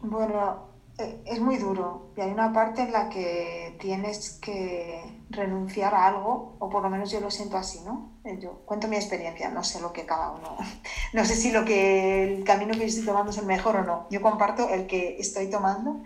[0.00, 6.06] Bueno, es muy duro y hay una parte en la que tienes que renunciar a
[6.06, 8.12] algo, o por lo menos yo lo siento así, ¿no?
[8.24, 10.56] Eh, yo cuento mi experiencia, no sé lo que cada uno,
[11.12, 14.06] no sé si lo que el camino que estoy tomando es el mejor o no.
[14.10, 16.02] Yo comparto el que estoy tomando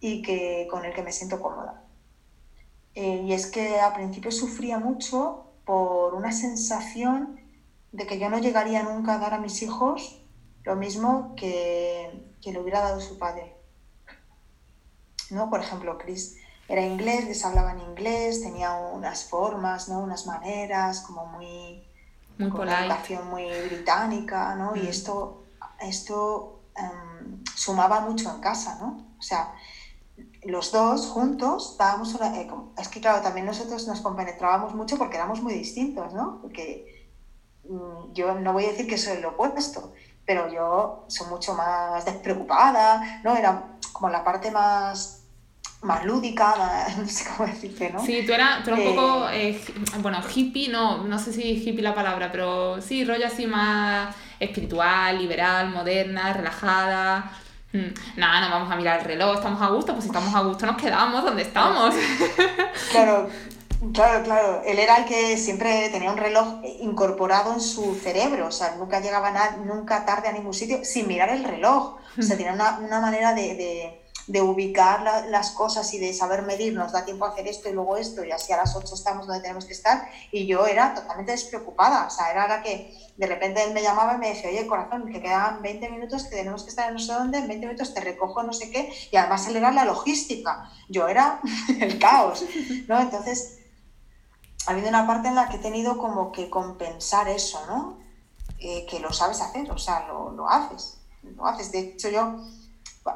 [0.00, 1.84] y que con el que me siento cómoda.
[2.94, 7.40] Eh, y es que al principio sufría mucho por una sensación
[7.92, 10.22] de que yo no llegaría nunca a dar a mis hijos
[10.64, 13.57] lo mismo que, que le hubiera dado su padre
[15.30, 15.50] ¿no?
[15.50, 16.36] Por ejemplo, Chris
[16.68, 20.00] era inglés, les hablaba en inglés, tenía unas formas, ¿no?
[20.00, 21.84] Unas maneras como muy...
[22.38, 24.76] Muy una educación muy británica, ¿no?
[24.76, 24.86] Y mm.
[24.86, 25.44] esto,
[25.80, 29.08] esto em, sumaba mucho en casa, ¿no?
[29.18, 29.54] O sea,
[30.44, 32.36] los dos juntos dábamos una...
[32.36, 36.38] Eh, es que claro, también nosotros nos compenetrábamos mucho porque éramos muy distintos, ¿no?
[36.40, 37.08] Porque
[37.68, 42.04] mm, yo no voy a decir que soy lo opuesto, pero yo soy mucho más
[42.04, 43.34] despreocupada, ¿no?
[43.34, 45.17] Era como la parte más
[45.82, 46.54] más lúdica,
[46.98, 48.04] no sé cómo decirte, ¿no?
[48.04, 49.62] Sí, tú eras, un poco, eh, eh,
[50.00, 55.18] bueno, hippie, no, no sé si hippie la palabra, pero sí, rollo así más espiritual,
[55.18, 57.32] liberal, moderna, relajada.
[57.72, 60.40] Mm, nada, no vamos a mirar el reloj, estamos a gusto, pues si estamos a
[60.40, 61.94] gusto nos quedamos donde estamos.
[62.90, 63.28] Claro,
[63.92, 64.62] claro, claro.
[64.64, 69.00] Él era el que siempre tenía un reloj incorporado en su cerebro, o sea, nunca
[69.00, 69.30] llegaba
[69.64, 71.98] nunca tarde a ningún sitio sin mirar el reloj.
[72.18, 76.74] O sea, tenía una, una manera de de ubicar las cosas y de saber medir,
[76.74, 79.26] nos da tiempo a hacer esto y luego esto, y así a las 8 estamos
[79.26, 83.26] donde tenemos que estar, y yo era totalmente despreocupada, o sea, era la que de
[83.26, 86.62] repente él me llamaba y me decía, oye, corazón, que quedan 20 minutos, que tenemos
[86.62, 89.16] que estar en no sé dónde, en 20 minutos te recojo no sé qué, y
[89.16, 91.40] además él era la logística, yo era
[91.80, 92.44] el caos,
[92.86, 93.00] ¿no?
[93.00, 93.58] Entonces,
[94.66, 97.98] ha habido una parte en la que he tenido como que compensar eso, ¿no?
[98.58, 101.72] Eh, que lo sabes hacer, o sea, lo, lo haces, lo haces.
[101.72, 102.38] De hecho, yo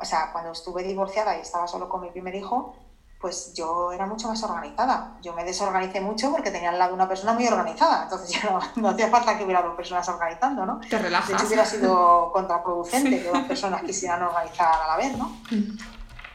[0.01, 2.75] o sea, cuando estuve divorciada y estaba solo con mi primer hijo,
[3.23, 5.17] pues yo era mucho más organizada.
[5.23, 8.03] Yo me desorganicé mucho porque tenía al lado una persona muy organizada.
[8.03, 10.81] Entonces ya no, hacía falta que hubiera dos personas organizando, ¿no?
[10.81, 11.29] Te relajas.
[11.29, 15.29] De hecho, hubiera sido contraproducente que dos personas quisieran organizar a la vez, ¿no?
[15.51, 15.79] Mm.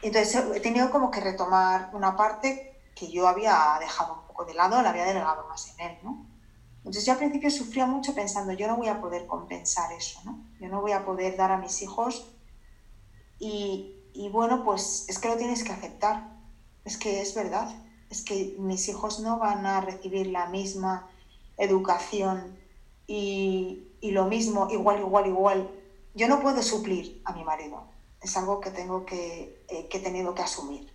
[0.00, 4.54] Entonces he tenido como que retomar una parte que yo había dejado un poco de
[4.54, 6.26] lado, la había delegado más en él, ¿no?
[6.78, 10.38] Entonces yo al principio sufría mucho pensando, yo no voy a poder compensar eso, ¿no?
[10.58, 12.32] Yo no voy a poder dar a mis hijos
[13.38, 16.36] y, bueno, pues es que lo tienes que aceptar,
[16.84, 17.68] es que es verdad,
[18.10, 21.08] es que mis hijos no van a recibir la misma
[21.56, 22.58] educación
[23.06, 25.70] y, lo mismo, igual, igual, igual.
[26.14, 27.84] Yo no puedo suplir a mi marido,
[28.20, 30.92] es algo que tengo que, eh, que he tenido que asumir.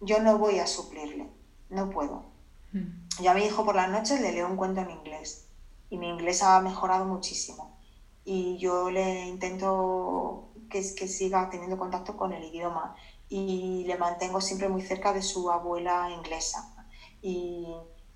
[0.00, 1.28] Yo no voy a suplirle,
[1.70, 2.24] no puedo.
[2.72, 3.22] Mm.
[3.22, 5.46] Yo a mi hijo por las noches le leo un cuento en inglés
[5.90, 7.78] y mi inglés ha mejorado muchísimo.
[8.24, 12.96] Y yo le intento que, que siga teniendo contacto con el idioma
[13.28, 16.74] y le mantengo siempre muy cerca de su abuela inglesa
[17.22, 17.68] y,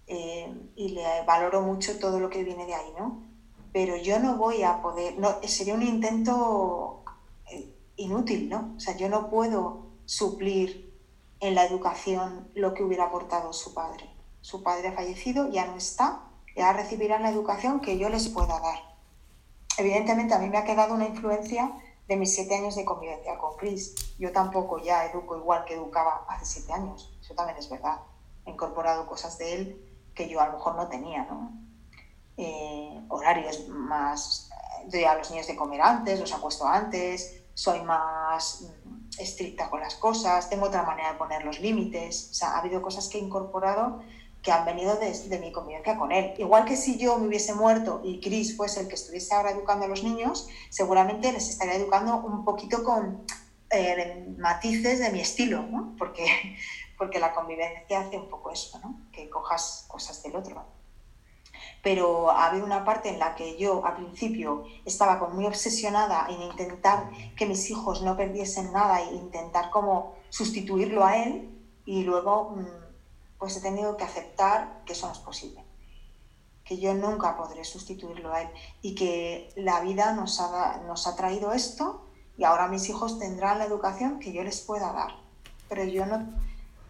[0.08, 3.22] eh, y, le valoro mucho todo lo que viene de ahí, ¿no?
[3.72, 7.04] Pero yo no voy a poder, no, sería un intento
[7.50, 8.74] eh, inútil, ¿no?
[8.76, 10.92] O sea, yo no puedo suplir
[11.40, 14.10] en la educación lo que hubiera aportado su padre.
[14.40, 16.24] Su padre ha fallecido, ya no está,
[16.56, 18.98] ya recibirán la educación que yo les pueda dar.
[19.78, 21.70] Evidentemente a mí me ha quedado una influencia
[22.08, 23.94] de mis siete años de convivencia con Chris.
[24.18, 28.00] Yo tampoco ya educo igual que educaba hace siete años, eso también es verdad.
[28.46, 31.52] He incorporado cosas de él que yo a lo mejor no tenía, ¿no?
[32.36, 34.50] Eh, horarios más,
[34.86, 39.80] doy a los niños de comer antes, los acuesto antes, soy más mm, estricta con
[39.80, 43.18] las cosas, tengo otra manera de poner los límites, o sea, ha habido cosas que
[43.18, 44.00] he incorporado
[44.48, 46.32] que han venido de, mi convivencia con él.
[46.38, 49.84] Igual que si yo me hubiese muerto y Chris fuese el que estuviese ahora educando
[49.84, 53.26] a los niños, seguramente les estaría educando un poquito con
[53.68, 55.94] eh, matices de mi estilo, ¿no?
[55.98, 56.24] porque,
[56.96, 59.02] porque la convivencia hace un poco eso, ¿no?
[59.12, 60.64] que cojas cosas del otro.
[61.82, 66.26] Pero ha habido una parte en la que yo al principio estaba como muy obsesionada
[66.30, 71.50] en intentar que mis hijos no perdiesen nada e intentar como sustituirlo a él
[71.84, 72.56] y luego...
[72.56, 72.87] Mm,
[73.38, 75.64] pues he tenido que aceptar que eso no es posible,
[76.64, 78.48] que yo nunca podré sustituirlo a él
[78.82, 82.04] y que la vida nos ha, nos ha traído esto
[82.36, 85.12] y ahora mis hijos tendrán la educación que yo les pueda dar.
[85.68, 86.32] Pero yo no,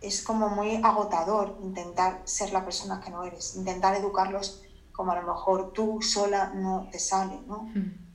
[0.01, 5.20] es como muy agotador intentar ser la persona que no eres, intentar educarlos como a
[5.20, 7.62] lo mejor tú sola no te sale, ¿no?
[7.74, 8.09] Mm.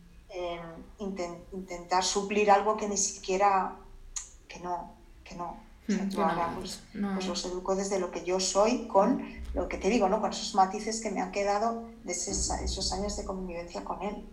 [1.51, 3.77] intentar suplir algo que ni siquiera,
[4.47, 5.62] que no, que no.
[5.88, 6.15] Mm,
[6.55, 9.21] pues, pues, los educo desde lo que yo soy con
[9.53, 10.21] lo que te digo, ¿no?
[10.21, 14.25] Con esos matices que me han quedado de esos, años de convivencia con él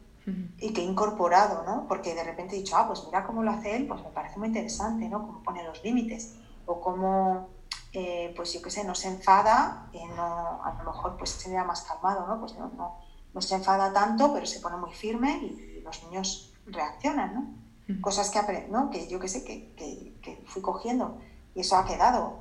[0.59, 1.88] y que he incorporado, ¿no?
[1.88, 4.38] Porque de repente he dicho, ah, pues mira cómo lo hace él, pues me parece
[4.38, 5.26] muy interesante, ¿no?
[5.26, 6.34] Cómo pone los límites
[6.66, 7.48] o cómo,
[7.92, 11.64] eh, pues yo qué sé, no se enfada, eh, no, a lo mejor pues sería
[11.64, 12.38] más calmado, ¿no?
[12.38, 12.98] Pues no, no,
[13.34, 18.01] no se enfada tanto, pero se pone muy firme y, los niños reaccionan, ¿no?
[18.01, 18.90] Cosas que, ¿no?
[18.90, 21.18] que yo qué sé, que, que, que fui cogiendo
[21.55, 22.38] y eso ha quedado.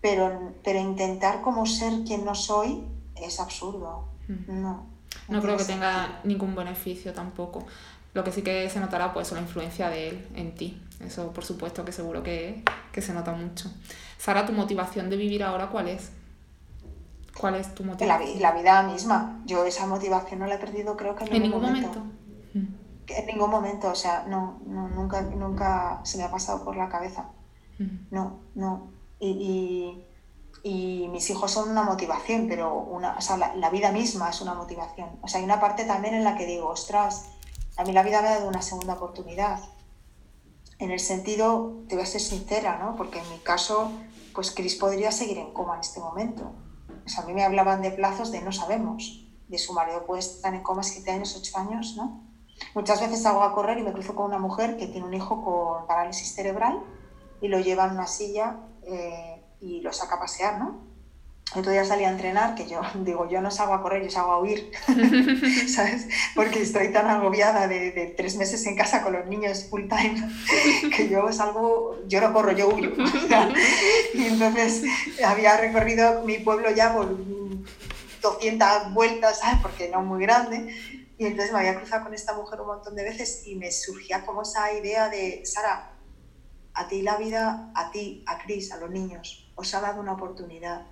[0.00, 2.84] Pero, pero intentar como ser quien no soy
[3.16, 4.08] es absurdo.
[4.46, 4.86] No.
[5.28, 7.66] No creo que tenga ningún beneficio tampoco.
[8.14, 10.82] Lo que sí que se notará pues la influencia de él en ti.
[11.00, 13.70] Eso por supuesto que seguro que, que se nota mucho.
[14.18, 16.10] Sara, ¿tu motivación de vivir ahora cuál es?
[17.38, 18.42] ¿Cuál es tu motivación?
[18.42, 19.40] La, vida misma.
[19.46, 22.02] Yo esa motivación no la he perdido creo que en, ningún momento.
[22.54, 26.88] En ningún momento, o sea, no, no, nunca, nunca se me ha pasado por la
[26.88, 27.30] cabeza.
[28.10, 28.90] No, no.
[29.18, 30.04] Y,
[30.62, 35.08] mis hijos son una motivación, pero una, o sea, la, vida misma es una motivación.
[35.22, 37.30] O sea, hay una parte también en la que digo, ostras,
[37.76, 39.60] a mí la vida me ha dado una segunda oportunidad.
[40.78, 42.96] En el sentido, te voy a ser sincera, ¿no?
[42.96, 43.90] Porque en mi caso,
[44.34, 46.52] pues Chris podría seguir en coma en este momento.
[46.88, 49.26] O a mí me hablaban de plazos de no sabemos.
[49.48, 52.22] De su marido puede estar en coma siete años, ocho años, ¿no?
[52.74, 55.42] Muchas veces salgo a correr y me cruzo con una mujer que tiene un hijo
[55.42, 56.82] con parálisis cerebral
[57.40, 60.90] y lo lleva en una silla eh, y lo saca a pasear, ¿no?
[61.52, 64.32] Otro día salí a entrenar, que yo digo, yo no salgo a correr, yo salgo
[64.32, 64.70] a huir,
[65.68, 66.08] ¿sabes?
[66.34, 70.30] Porque estoy tan agobiada de, de, tres meses en casa con los niños full time,
[70.96, 72.92] que yo salgo, yo no corro, yo huyo.
[74.14, 74.84] y entonces
[75.26, 77.16] había recorrido mi pueblo ya por
[78.22, 79.58] 200 vueltas, ¿sabes?
[79.60, 80.72] Porque no muy grande.
[81.18, 84.24] Y entonces me había cruzado con esta mujer un montón de veces y me surgía
[84.24, 85.89] como esa idea de, Sara,
[86.74, 90.12] a ti la vida, a ti, a Cris, a los niños, os ha dado una
[90.12, 90.86] oportunidad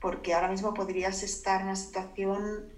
[0.00, 2.70] porque ahora mismo podrías estar en una situación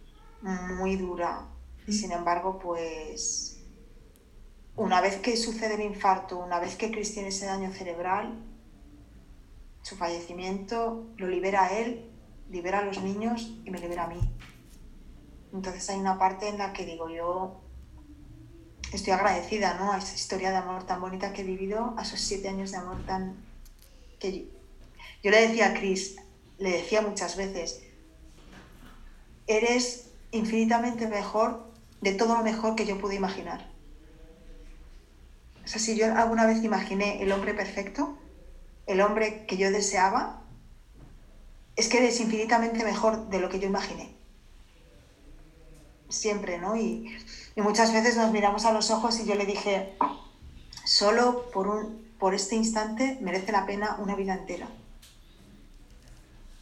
[0.42, 1.48] muy dura.
[1.86, 3.64] Y sin embargo, pues
[4.76, 8.44] una vez que sucede el infarto, una vez que Chris tiene ese daño cerebral,
[9.82, 12.10] su fallecimiento lo libera a él,
[12.48, 14.20] libera a los niños y me libera a mí.
[15.52, 17.60] Entonces hay una parte en la que digo yo,
[18.96, 19.92] estoy agradecida ¿no?
[19.92, 22.78] a esa historia de amor tan bonita que he vivido, a esos siete años de
[22.78, 23.36] amor tan...
[24.18, 24.44] que yo,
[25.22, 26.16] yo le decía a Chris,
[26.58, 27.82] le decía muchas veces,
[29.46, 33.70] eres infinitamente mejor de todo lo mejor que yo pude imaginar.
[35.64, 38.18] O sea, si yo alguna vez imaginé el hombre perfecto,
[38.86, 40.42] el hombre que yo deseaba,
[41.74, 44.14] es que eres infinitamente mejor de lo que yo imaginé.
[46.08, 46.76] Siempre, ¿no?
[46.76, 47.16] Y,
[47.56, 49.96] y muchas veces nos miramos a los ojos y yo le dije,
[50.84, 54.66] solo por, un, por este instante merece la pena una vida entera.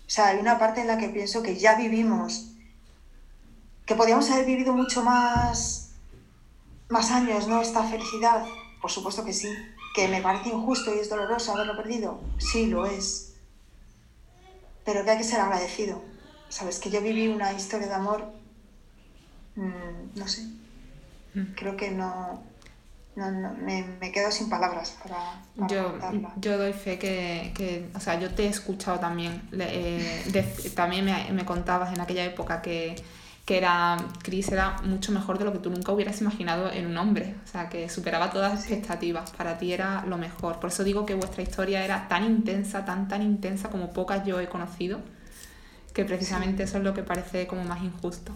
[0.07, 2.53] O sea, hay una parte en la que pienso que ya vivimos,
[3.85, 5.91] que podíamos haber vivido mucho más,
[6.89, 7.61] más años, ¿no?
[7.61, 8.45] Esta felicidad.
[8.81, 9.49] Por supuesto que sí.
[9.97, 12.21] Que me parece injusto y es doloroso haberlo perdido.
[12.39, 13.35] Sí, lo es.
[14.85, 16.01] Pero que hay que ser agradecido.
[16.49, 18.33] Sabes que yo viví una historia de amor,
[19.57, 20.47] mm, no sé.
[21.57, 22.43] Creo que no,
[23.17, 25.97] no, no, me, quedo sin palabras para, yo,
[26.37, 31.93] yo doy fe que, o sea, yo te he escuchado también, eh, también me, contabas
[31.93, 32.97] en aquella época que,
[33.45, 36.97] que era, Chris era mucho mejor de lo que tú nunca hubieras imaginado en un
[36.99, 40.59] hombre, o sea, que superaba todas las expectativas, para ti era lo mejor.
[40.59, 44.41] Por eso digo que vuestra historia era tan intensa, tan, tan intensa como pocas yo
[44.41, 45.01] he conocido,
[45.93, 48.33] que precisamente eso es lo que parece como más injusto.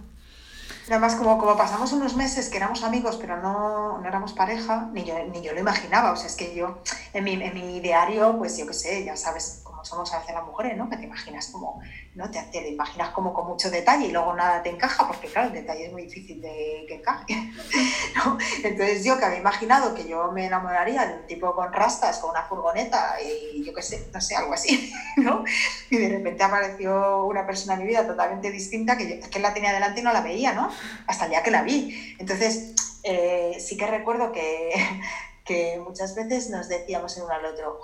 [0.90, 5.04] Además, como, como pasamos unos meses que éramos amigos, pero no, no éramos pareja, ni
[5.04, 6.12] yo, ni yo lo imaginaba.
[6.12, 6.76] O sea, es que yo,
[7.12, 9.58] en mi, en mi diario, pues yo qué sé, ya sabes
[9.88, 10.88] somos a veces las mujeres, ¿no?
[10.88, 11.80] Que te imaginas como,
[12.14, 12.30] ¿no?
[12.30, 15.54] Te, te imaginas como con mucho detalle y luego nada te encaja, porque claro, el
[15.54, 17.34] detalle es muy difícil de que encaje.
[18.64, 22.30] Entonces yo que había imaginado que yo me enamoraría de un tipo con rastas, con
[22.30, 25.44] una furgoneta y yo qué sé, no sé, algo así, ¿no?
[25.90, 29.54] Y de repente apareció una persona en mi vida totalmente distinta que yo que la
[29.54, 30.70] tenía delante y no la veía, ¿no?
[31.06, 32.16] Hasta el día que la vi.
[32.18, 34.70] Entonces, eh, sí que recuerdo que,
[35.44, 37.78] que muchas veces nos decíamos el uno al otro,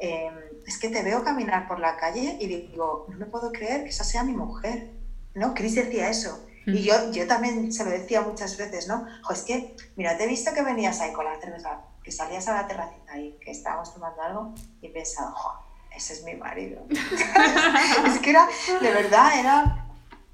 [0.00, 0.34] Em,
[0.66, 3.90] es que te veo caminar por la calle y digo, no me puedo creer que
[3.90, 4.90] esa sea mi mujer.
[5.34, 5.54] ¿No?
[5.54, 6.44] Chris decía eso.
[6.66, 6.76] Y mm.
[6.76, 9.06] yo, yo también se lo decía muchas veces, ¿no?
[9.22, 12.48] Jo, es que, mira, te he visto que venías ahí con la cerveza, que salías
[12.48, 15.52] a la terracita ahí, que estábamos tomando algo, y he pensado, jo,
[15.94, 16.84] ese es mi marido.
[18.06, 18.48] es que era,
[18.80, 19.86] de verdad, era,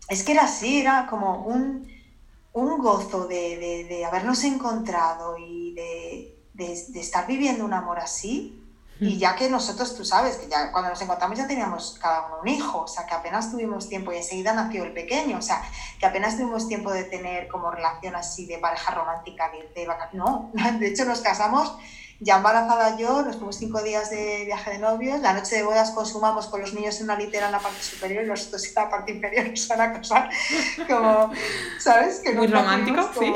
[0.08, 1.88] es que era así, era como un,
[2.52, 8.62] un gozo de, de, de habernos encontrado y de, de, estar viviendo un amor así,
[8.98, 12.38] y ya que nosotros, tú sabes, que ya cuando nos encontramos ya teníamos cada uno
[12.42, 15.62] un hijo, o sea, que apenas tuvimos tiempo y enseguida nació el pequeño, o sea,
[15.98, 20.50] que apenas tuvimos tiempo de tener como relación así de pareja romántica, de, de No,
[20.80, 21.76] de hecho nos casamos
[22.18, 25.90] ya embarazada yo, nos fuimos cinco días de viaje de novios, la noche de bodas
[25.90, 28.88] consumamos con los niños en una litera en la parte superior y nosotros en la
[28.88, 30.30] parte inferior, que es una cosa
[30.88, 31.32] como,
[31.78, 32.20] ¿sabes?
[32.20, 33.32] Que Muy romántico, sí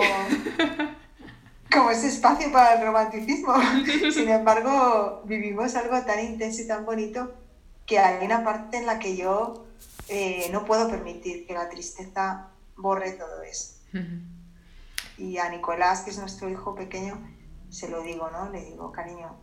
[1.72, 3.54] como ese espacio para el romanticismo.
[4.12, 7.32] Sin embargo, vivimos algo tan intenso y tan bonito
[7.86, 9.66] que hay una parte en la que yo
[10.08, 13.74] eh, no puedo permitir que la tristeza borre todo eso.
[15.18, 17.20] Y a Nicolás, que es nuestro hijo pequeño,
[17.68, 18.48] se lo digo, ¿no?
[18.50, 19.36] Le digo, cariño,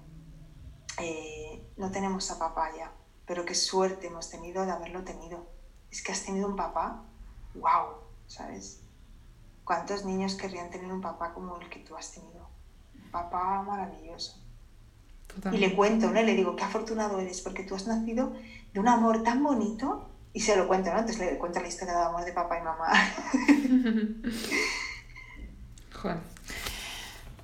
[0.99, 2.91] eh, no tenemos a papá ya,
[3.25, 5.45] pero qué suerte hemos tenido de haberlo tenido.
[5.91, 7.03] Es que has tenido un papá,
[7.55, 8.81] wow, ¿sabes?
[9.67, 12.47] ¿Cuántos niños querrían tener un papá como el que tú has tenido?
[13.03, 14.41] Un papá maravilloso.
[15.51, 16.21] Y le cuento, ¿no?
[16.21, 18.31] le digo, qué afortunado eres, porque tú has nacido
[18.73, 20.09] de un amor tan bonito.
[20.31, 20.99] Y se lo cuento, ¿no?
[20.99, 22.87] Entonces le cuento la historia de amor de papá y mamá.
[26.01, 26.17] Joder.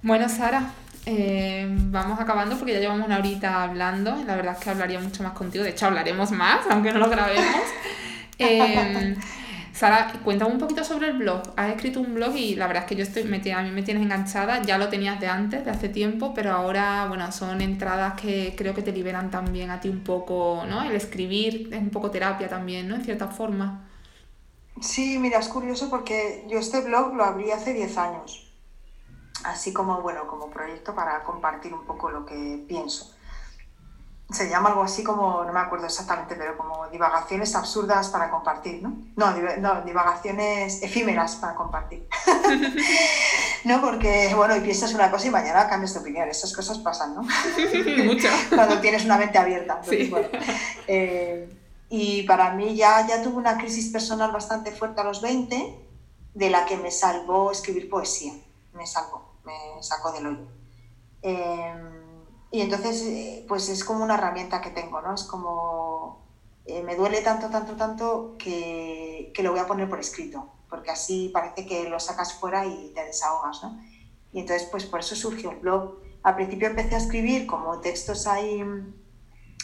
[0.01, 0.71] Bueno, Sara,
[1.05, 4.15] eh, vamos acabando porque ya llevamos una horita hablando.
[4.24, 5.65] La verdad es que hablaría mucho más contigo.
[5.65, 7.45] De hecho, hablaremos más, aunque no lo grabemos.
[8.39, 9.15] Eh,
[9.74, 11.41] Sara, cuéntame un poquito sobre el blog.
[11.57, 13.82] Has escrito un blog y la verdad es que yo estoy metida, a mí me
[13.82, 18.13] tienes enganchada, ya lo tenías de antes, de hace tiempo, pero ahora, bueno, son entradas
[18.13, 20.84] que creo que te liberan también a ti un poco, ¿no?
[20.84, 22.95] El escribir es un poco terapia también, ¿no?
[22.95, 23.89] En cierta forma.
[24.80, 28.53] Sí, mira, es curioso porque yo este blog lo abrí hace 10 años,
[29.43, 33.15] así como, bueno, como proyecto para compartir un poco lo que pienso
[34.32, 38.82] se llama algo así como, no me acuerdo exactamente, pero como divagaciones absurdas para compartir,
[38.82, 38.97] ¿no?
[39.15, 39.34] No,
[39.84, 42.07] divagaciones efímeras para compartir.
[43.65, 46.28] no, porque, bueno, y piensas una cosa y mañana cambias de opinión.
[46.30, 47.21] Esas cosas pasan, ¿no?
[48.03, 48.30] Mucho.
[48.49, 49.82] Cuando tienes una mente abierta.
[49.84, 50.11] sí.
[50.88, 51.59] Eh,
[51.95, 55.80] y para mí ya, ya tuve una crisis personal bastante fuerte a los 20,
[56.34, 58.34] de la que me salvó escribir poesía.
[58.74, 59.53] Me salvó, me
[59.84, 60.47] sacó del hoyo.
[61.21, 61.93] Eh,
[62.54, 65.16] y entonces, eh, pues es como una herramienta que tengo, ¿no?
[65.16, 66.24] Es como,
[66.66, 70.91] eh, me duele tanto, tanto, tanto que, que, lo voy a poner por escrito, porque
[70.91, 73.84] así parece que lo sacas fuera y te desahogas, ¿no?
[74.32, 75.97] Y entonces, pues por eso surgió el blog.
[76.22, 78.64] Al principio empecé a escribir como textos ahí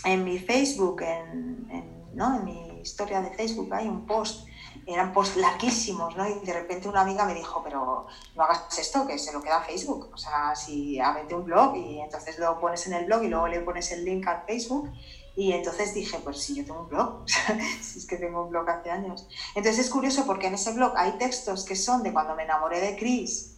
[0.05, 2.37] en mi Facebook, en, en, ¿no?
[2.37, 4.48] en mi historia de Facebook, hay un post
[4.85, 6.27] eran posts larguísimos, ¿no?
[6.27, 9.57] Y de repente una amiga me dijo, pero no hagas esto, que se lo queda
[9.57, 10.09] a Facebook.
[10.13, 13.47] O sea, si abrete un blog y entonces lo pones en el blog y luego
[13.47, 14.89] le pones el link al Facebook.
[15.35, 17.23] Y entonces dije, pues sí, yo tengo un blog,
[17.81, 19.27] si es que tengo un blog hace años.
[19.55, 22.81] Entonces es curioso porque en ese blog hay textos que son de cuando me enamoré
[22.81, 23.55] de Chris,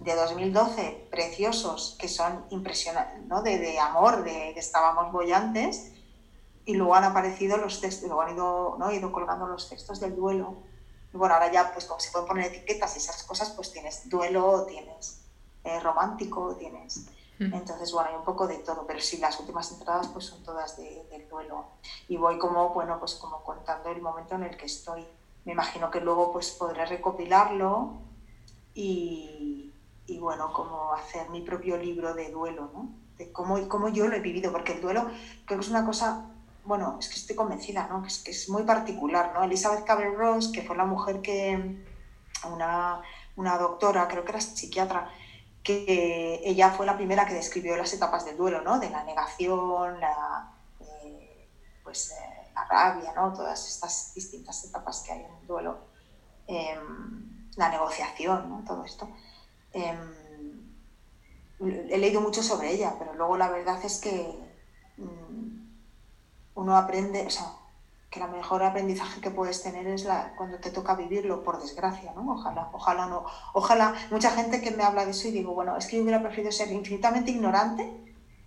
[0.00, 3.42] de 2012, preciosos, que son impresionantes, ¿no?
[3.42, 5.92] De, de amor, de que estábamos bollantes
[6.68, 8.92] y luego han aparecido los textos, luego han ido, ¿no?
[8.92, 10.54] ido colgando los textos del duelo.
[11.14, 14.06] Y bueno, ahora ya, pues como se pueden poner etiquetas y esas cosas, pues tienes
[14.10, 15.22] duelo, tienes
[15.64, 17.06] eh, romántico, tienes...
[17.38, 17.54] Mm.
[17.54, 20.76] Entonces, bueno, hay un poco de todo, pero sí, las últimas entradas pues son todas
[20.76, 21.68] de, del duelo.
[22.06, 25.06] Y voy como, bueno, pues como contando el momento en el que estoy.
[25.46, 27.92] Me imagino que luego pues podré recopilarlo
[28.74, 29.72] y,
[30.06, 32.90] y bueno, como hacer mi propio libro de duelo, ¿no?
[33.16, 35.06] De cómo, cómo yo lo he vivido, porque el duelo
[35.46, 36.34] creo que es una cosa
[36.68, 38.04] bueno, es que estoy convencida, ¿no?
[38.04, 39.42] Es, que es muy particular, ¿no?
[39.42, 41.82] Elizabeth Cabell-Ross, que fue la mujer que,
[42.44, 43.00] una,
[43.36, 45.10] una doctora, creo que era psiquiatra,
[45.62, 48.78] que ella fue la primera que describió las etapas del duelo, ¿no?
[48.78, 51.48] De la negación, la, eh,
[51.82, 53.32] pues, eh, la rabia, ¿no?
[53.32, 55.78] Todas estas distintas etapas que hay en el duelo.
[56.46, 58.62] Em, la negociación, ¿no?
[58.66, 59.08] Todo esto.
[59.72, 59.96] Em,
[61.60, 64.38] he leído mucho sobre ella, pero luego la verdad es que
[64.98, 65.57] mm,
[66.58, 67.52] uno aprende, o sea,
[68.10, 72.12] que el mejor aprendizaje que puedes tener es la, cuando te toca vivirlo, por desgracia,
[72.14, 72.32] ¿no?
[72.32, 73.24] Ojalá, ojalá no.
[73.52, 76.20] Ojalá, mucha gente que me habla de eso y digo, bueno, es que yo hubiera
[76.20, 77.88] preferido ser infinitamente ignorante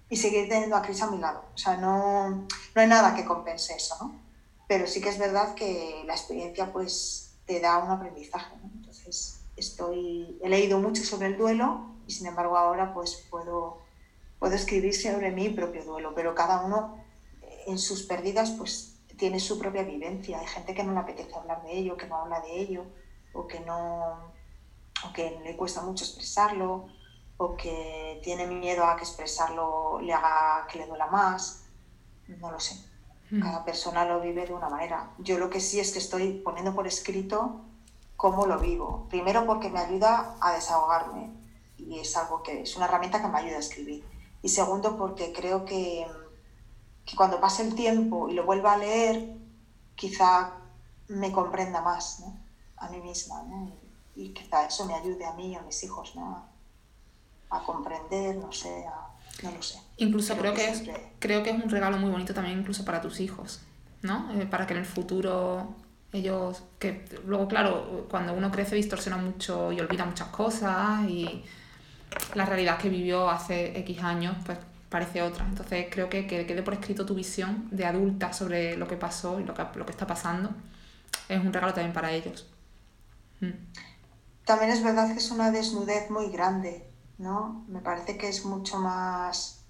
[0.10, 1.46] y seguir teniendo a Cris a mi lado.
[1.56, 2.48] O sea, no, no
[2.82, 4.14] hay nada que compense eso, ¿no?
[4.68, 8.70] Pero sí que es verdad que la experiencia, pues, te da un aprendizaje, ¿no?
[8.74, 13.78] Entonces, estoy, he leído mucho sobre el duelo y, sin embargo, ahora, pues, puedo,
[14.38, 17.01] puedo escribir sobre mi propio duelo, pero cada uno
[17.68, 20.40] en sus pérdidas pues tiene su propia vivencia.
[20.40, 22.86] Hay gente que no le apetece hablar de ello, que no habla de ello,
[23.34, 24.32] o que no
[25.04, 26.88] o que le cuesta mucho expresarlo,
[27.38, 31.66] o que tiene miedo a que expresarlo le haga que le duela más.
[32.28, 32.76] No lo sé.
[33.30, 33.42] Hmm.
[33.42, 35.12] Cada persona lo vive de una manera.
[35.18, 37.62] Yo lo que sí es que estoy poniendo por escrito
[38.16, 39.08] cómo lo vivo.
[39.10, 41.32] Primero porque me ayuda a desahogarme
[41.78, 44.04] y es algo que es una herramienta que me ayuda a escribir.
[44.44, 46.06] Y segundo porque creo que
[47.06, 49.36] que cuando pase el tiempo y lo vuelva a leer,
[49.96, 50.54] quizá
[51.08, 52.40] me comprenda más ¿no?
[52.78, 53.72] a mí misma ¿no?
[54.16, 56.46] y, quizá eso me ayude a mí y a mis hijos ¿no?
[57.50, 58.86] a, comprender, no sé,
[59.44, 59.80] no lo sé.
[59.98, 60.84] Incluso creo, que, es,
[61.20, 63.62] creo que es un regalo muy bonito también incluso para tus hijos,
[64.02, 64.32] ¿no?
[64.40, 65.76] Eh, para que en el futuro
[66.14, 71.44] ellos, que luego claro, cuando uno crece distorsiona mucho y olvida muchas cosas y
[72.36, 74.58] la realidad que vivió hace X años, pues
[74.92, 75.46] parece otra.
[75.46, 79.40] Entonces creo que, que quede por escrito tu visión de adulta sobre lo que pasó
[79.40, 80.52] y lo que, lo que está pasando
[81.30, 82.48] es un regalo también para ellos.
[83.40, 83.52] Mm.
[84.46, 86.86] También es verdad que es una desnudez muy grande,
[87.18, 87.64] ¿no?
[87.70, 89.64] Me parece que es mucho más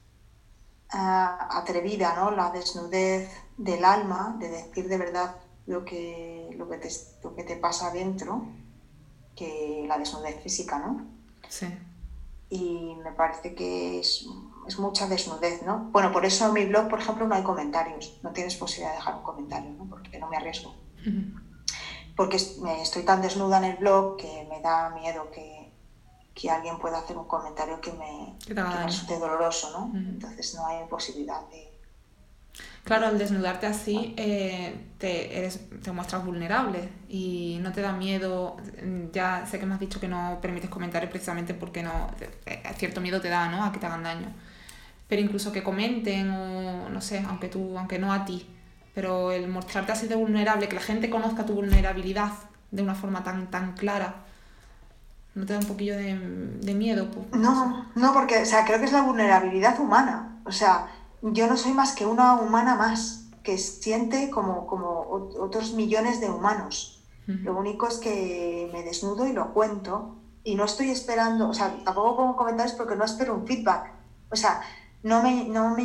[0.89, 2.31] ah, atrevida, ¿no?
[2.31, 5.35] La desnudez del alma, de decir de verdad
[5.67, 6.89] lo que, lo que, te,
[7.23, 8.43] lo que te pasa adentro,
[9.35, 11.05] que la desnudez física, ¿no?
[11.47, 11.67] Sí.
[12.49, 14.25] Y me parece que es
[14.67, 15.89] es mucha desnudez, ¿no?
[15.91, 18.97] Bueno, por eso en mi blog, por ejemplo, no hay comentarios, no tienes posibilidad de
[18.97, 19.85] dejar un comentario, ¿no?
[19.85, 20.75] Porque no me arriesgo.
[22.15, 25.71] Porque estoy tan desnuda en el blog que me da miedo que,
[26.33, 29.97] que alguien pueda hacer un comentario que me, que resulte doloroso, ¿no?
[29.97, 31.69] Entonces no hay posibilidad de...
[32.83, 38.57] Claro, al desnudarte así eh, te, eres, te muestras vulnerable y no te da miedo,
[39.13, 42.07] ya sé que me has dicho que no permites comentarios precisamente porque no,
[42.45, 43.63] eh, cierto miedo te da, ¿no?
[43.63, 44.33] A que te hagan daño.
[45.11, 48.47] Pero incluso que comenten o no sé, aunque tú, aunque no a ti,
[48.95, 52.31] pero el mostrarte así de vulnerable, que la gente conozca tu vulnerabilidad
[52.71, 54.23] de una forma tan, tan clara,
[55.33, 57.09] ¿No te da un poquillo de, miedo?
[57.33, 60.41] no, no, porque o sea, creo que es la vulnerabilidad humana.
[60.45, 60.87] O sea,
[61.21, 65.07] yo no soy más que una humana más, que siente como, como
[65.39, 67.03] otros millones de humanos.
[67.27, 71.77] Lo único es que me desnudo y lo cuento y no estoy esperando, o sea,
[71.83, 73.91] tampoco pongo comentarios porque no espero un feedback.
[74.31, 74.61] O sea,
[75.03, 75.83] no me, no me,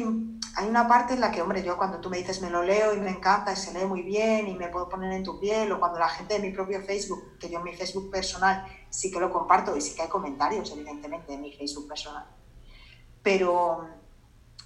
[0.57, 2.95] hay una parte en la que, hombre, yo cuando tú me dices me lo leo
[2.95, 5.71] y me encanta y se lee muy bien y me puedo poner en tu piel,
[5.73, 9.11] o cuando la gente de mi propio Facebook, que yo en mi Facebook personal sí
[9.11, 12.27] que lo comparto y sí que hay comentarios, evidentemente, en mi Facebook personal.
[13.23, 13.87] Pero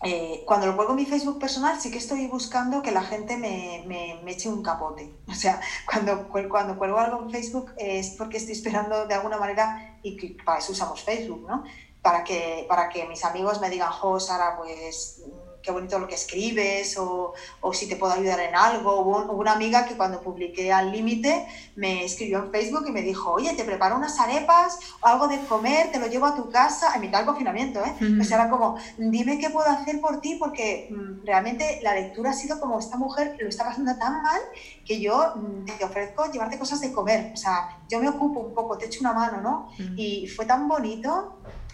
[0.02, 3.36] eh, cuando lo cuelgo en mi Facebook personal sí que estoy buscando que la gente
[3.36, 5.14] me, me, me eche un capote.
[5.28, 9.98] O sea, cuando, cuando cuelgo algo en Facebook es porque estoy esperando de alguna manera,
[10.02, 11.64] y que para eso usamos Facebook, ¿no?
[12.02, 15.20] Para que, para que mis amigos me digan, jo, Sara, pues
[15.62, 19.00] qué bonito lo que escribes o, o si te puedo ayudar en algo.
[19.00, 21.44] Hubo, una amiga que cuando publiqué Al Límite
[21.74, 25.38] me escribió en Facebook y me dijo, oye, te preparo unas arepas o algo de
[25.40, 27.94] comer, te lo llevo a tu casa, en mitad del confinamiento, ¿eh?
[28.20, 32.30] O sea, era como, dime qué puedo hacer por ti porque mm, realmente la lectura
[32.30, 34.40] ha sido como esta mujer lo está pasando tan mal
[34.84, 37.28] que yo mm, te ofrezco llevarte cosas de comer.
[37.32, 39.66] O sea, yo me ocupo un poco, te echo una mano, ¿no?
[39.96, 41.28] Y fue tan bonito.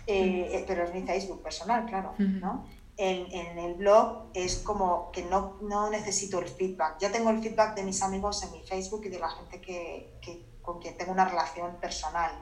[0.07, 2.65] Eh, pero es mi Facebook personal, claro, ¿no?
[2.97, 6.99] en, el blog es como que no, no, necesito el feedback.
[6.99, 10.19] Ya tengo el feedback de mis amigos en mi Facebook y de la gente que,
[10.21, 12.33] que con quien tengo una relación personal.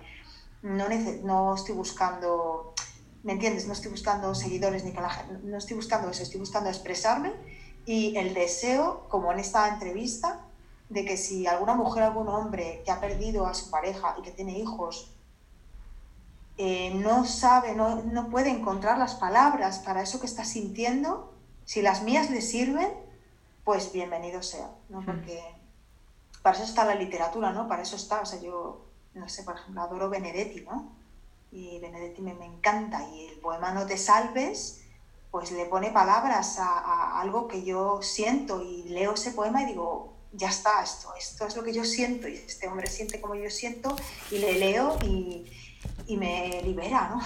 [0.63, 0.87] No,
[1.25, 2.75] no estoy buscando,
[3.23, 3.67] ¿me entiendes?
[3.67, 7.33] No estoy buscando seguidores ni que la gente, no estoy buscando eso, estoy buscando expresarme
[7.85, 10.47] y el deseo, como en esta entrevista,
[10.89, 14.31] de que si alguna mujer, algún hombre que ha perdido a su pareja y que
[14.31, 15.14] tiene hijos
[16.57, 21.33] eh, no sabe, no, no, puede encontrar las palabras para eso que está sintiendo,
[21.65, 22.89] si las mías le sirven,
[23.65, 25.05] pues bienvenido sea, ¿no?
[25.05, 25.43] Porque
[26.43, 27.67] para eso está la literatura, ¿no?
[27.67, 28.85] Para eso está, o sea, yo,
[29.15, 30.93] no sé, por ejemplo, adoro Benedetti, ¿no?
[31.51, 34.83] Y Benedetti me, me encanta, y el poema No te salves,
[35.33, 39.67] pues le pone palabras a, a, algo que yo siento y leo ese poema y
[39.67, 43.35] digo, ya está, esto, esto es lo que yo siento y este hombre siente como
[43.35, 43.97] yo siento
[44.31, 45.51] y le leo y,
[46.07, 47.21] y me libera, ¿no?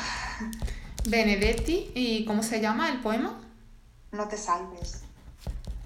[1.08, 3.38] Benedetti, ¿y cómo se llama el poema?
[4.12, 5.02] No te salves.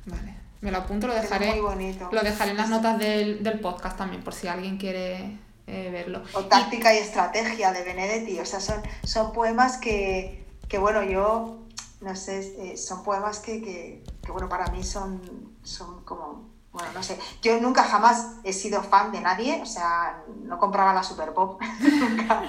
[0.07, 1.51] Vale, me lo apunto, lo dejaré.
[1.51, 2.09] muy bonito.
[2.12, 6.23] Lo dejaré en las notas del, del podcast también, por si alguien quiere eh, verlo.
[6.35, 6.99] O táctica y...
[6.99, 11.59] estrategia de Benedetti, o sea, son, son poemas que, que, bueno, yo,
[12.01, 15.20] no sé, eh, son poemas que, que, que, bueno, para mí son,
[15.62, 20.25] son como bueno, no sé, yo nunca jamás he sido fan de nadie, o sea,
[20.45, 22.43] no compraba la Super Pop, nunca,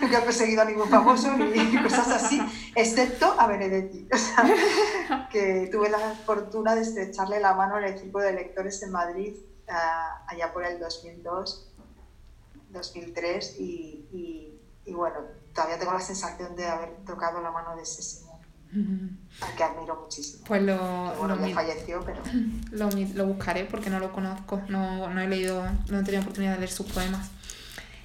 [0.00, 2.40] nunca, he perseguido a ningún famoso ni cosas así,
[2.74, 8.24] excepto a Benedetti, o sea, que tuve la fortuna de estrecharle la mano el círculo
[8.24, 9.36] de lectores en Madrid
[9.68, 11.70] uh, allá por el 2002,
[12.70, 15.20] 2003 y, y, y bueno,
[15.54, 18.33] todavía tengo la sensación de haber tocado la mano de ese señor
[19.40, 20.44] al que admiro muchísimo.
[20.46, 20.76] Pues lo,
[21.18, 22.22] bueno, lo falleció, pero...
[22.72, 26.54] Lo, lo, buscaré porque no lo conozco, no, no, he leído, no he tenido oportunidad
[26.54, 27.30] de leer sus poemas.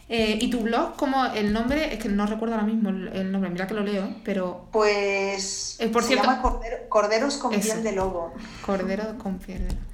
[0.10, 1.94] Eh, ¿Y tu blog, como el nombre?
[1.94, 4.68] Es que no recuerdo ahora mismo el, nombre, mira que lo leo, pero...
[4.72, 6.42] Pues eh, por se llama
[6.90, 8.34] Corderos con piel de lobo.
[8.66, 9.90] Cordero con piel de lobo.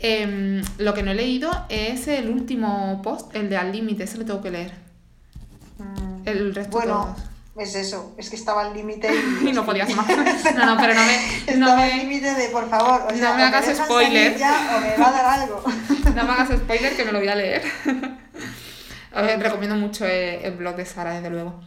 [0.00, 4.18] Em, lo que no he leído es el último post, el de Al Límite, ese
[4.18, 4.72] lo tengo que leer.
[5.78, 7.16] Mm, el resto bueno,
[7.58, 9.10] es eso, es que estaba al límite
[9.42, 9.52] y...
[9.52, 10.06] no podías más.
[10.54, 11.38] No, no, pero no me...
[11.38, 14.36] Estaba no al límite de, por favor, o no me hagas spoiler.
[14.36, 15.62] Ya, o me va a dar algo.
[16.14, 17.62] No me hagas spoiler que me lo voy a leer.
[19.12, 21.60] A ver, recomiendo mucho eh, el blog de Sara, desde luego.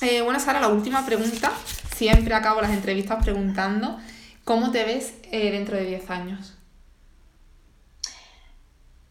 [0.00, 1.52] Eh, bueno, Sara, la última pregunta.
[1.94, 3.98] Siempre acabo las entrevistas preguntando,
[4.44, 6.56] ¿cómo te ves eh, dentro de 10 años?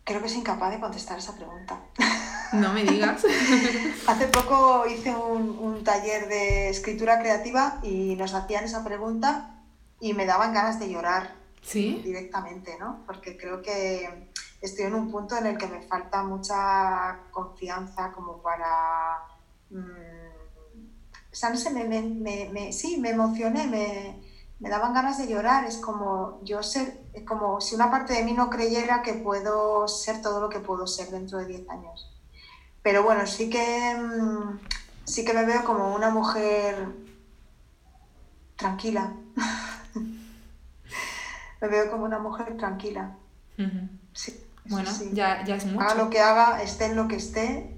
[0.05, 1.81] Creo que es incapaz de contestar esa pregunta.
[2.53, 3.23] No me digas.
[4.07, 9.63] Hace poco hice un, taller de escritura creativa y nos hacían esa pregunta
[10.01, 12.01] y me daban ganas de llorar ¿Sí?
[12.03, 13.03] directamente, ¿no?
[13.05, 14.29] Porque creo que
[14.59, 19.19] estoy en un punto en el que me falta mucha confianza como para
[19.69, 20.17] mm,
[21.37, 24.23] sea, no sé, me, me, me, sí, me emocioné, me,
[24.59, 25.65] me daban ganas de llorar.
[25.65, 29.87] Es como yo ser, es como si una parte de mí no creyera que puedo
[29.87, 32.11] ser todo lo que puedo ser dentro de 10 años.
[32.87, 34.59] Pero bueno, sí que, mm,
[35.03, 36.87] sí que me veo como una mujer
[38.55, 39.11] tranquila.
[41.61, 43.11] me veo como una mujer tranquila.
[44.13, 45.83] sí, bueno, Ya, ya es mucho.
[45.83, 47.75] Haga lo que haga, esté en lo que esté,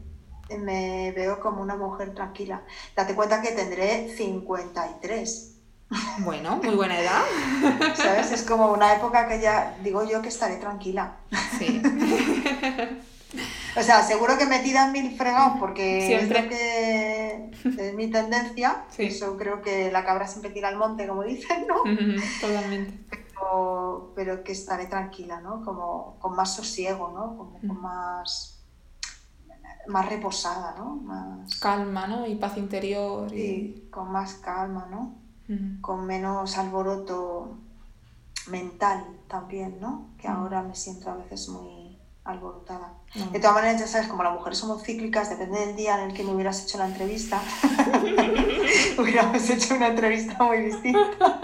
[0.56, 2.62] me veo como una mujer tranquila.
[2.96, 5.56] Date cuenta que tendré 53.
[6.20, 7.24] Bueno, muy buena edad.
[7.96, 8.32] ¿Sabes?
[8.32, 11.16] Es como una época que ya digo yo que estaré tranquila.
[11.58, 11.82] Sí.
[13.76, 18.86] o sea, seguro que metida en mil fregados porque siempre que es mi tendencia.
[18.98, 21.84] Eso creo que la cabra siempre tira al monte, como dicen, ¿no?
[22.42, 23.00] totalmente.
[23.10, 25.64] Pero, pero, que estaré tranquila, ¿no?
[25.64, 27.38] Como con más sosiego, ¿no?
[27.38, 28.56] Como con más
[29.88, 30.96] más reposada, ¿no?
[30.98, 31.60] Más...
[31.60, 32.28] Calma, ¿no?
[32.28, 33.34] Y paz interior.
[33.34, 33.88] Y...
[33.90, 35.16] con más calma, ¿no?
[35.82, 37.58] Con menos alboroto
[38.52, 40.10] mental también, ¿no?
[40.20, 41.79] Que ahora me siento a veces muy
[42.32, 42.94] alborotada.
[43.32, 46.14] De todas maneras, ya sabes, como las mujeres somos cíclicas, depende del día en el
[46.16, 47.42] que me hubieras hecho la entrevista,
[49.00, 51.40] hubiéramos hecho una entrevista muy distinta.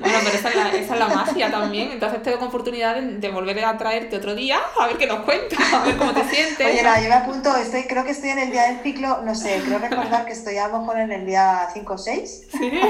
[0.00, 1.92] Bueno, pero esa es, la, esa es la magia también.
[1.92, 5.60] Entonces te doy oportunidad de, volver a traerte otro día a ver qué nos cuentas,
[5.70, 6.66] a ver cómo te sientes.
[6.66, 9.34] Oye, nada, yo me apunto, estoy, creo que estoy en el día del ciclo, no
[9.34, 12.48] sé, creo recordar que estoy a lo mejor en el día 5 o 6.
[12.52, 12.80] Sí.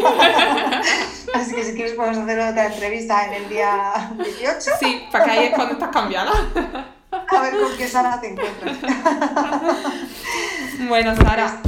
[1.34, 4.70] Así que si quieres podemos hacer otra entrevista en el día 18.
[4.78, 6.92] Sí, para que ahí es cuando estás cambiada.
[7.28, 8.78] A ver con qué Sara te encuentras.
[10.88, 11.60] bueno, Sara,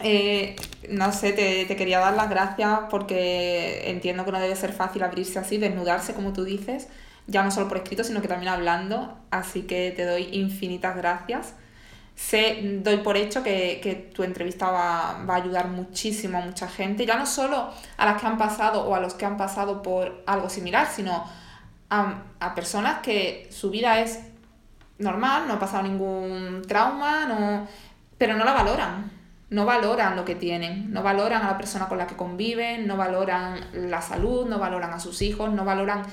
[0.00, 0.56] eh,
[0.88, 5.02] no sé, te, te, quería dar las gracias porque entiendo que no debe ser fácil
[5.02, 6.88] abrirse así, desnudarse, como tú dices,
[7.26, 9.18] ya no solo por escrito, sino que también hablando.
[9.30, 11.54] Así que te doy infinitas gracias.
[12.16, 16.68] Sé, doy por hecho que, que tu entrevista va, va, a ayudar muchísimo a mucha
[16.68, 19.80] gente, ya no solo a las que han pasado o a los que han pasado
[19.80, 21.24] por algo similar, sino
[21.88, 24.18] a, a personas que su vida es
[25.00, 27.66] normal, no ha pasado ningún trauma, no,
[28.18, 29.10] pero no la valoran.
[29.50, 32.96] No valoran lo que tienen, no valoran a la persona con la que conviven, no
[32.96, 36.04] valoran la salud, no valoran a sus hijos, no valoran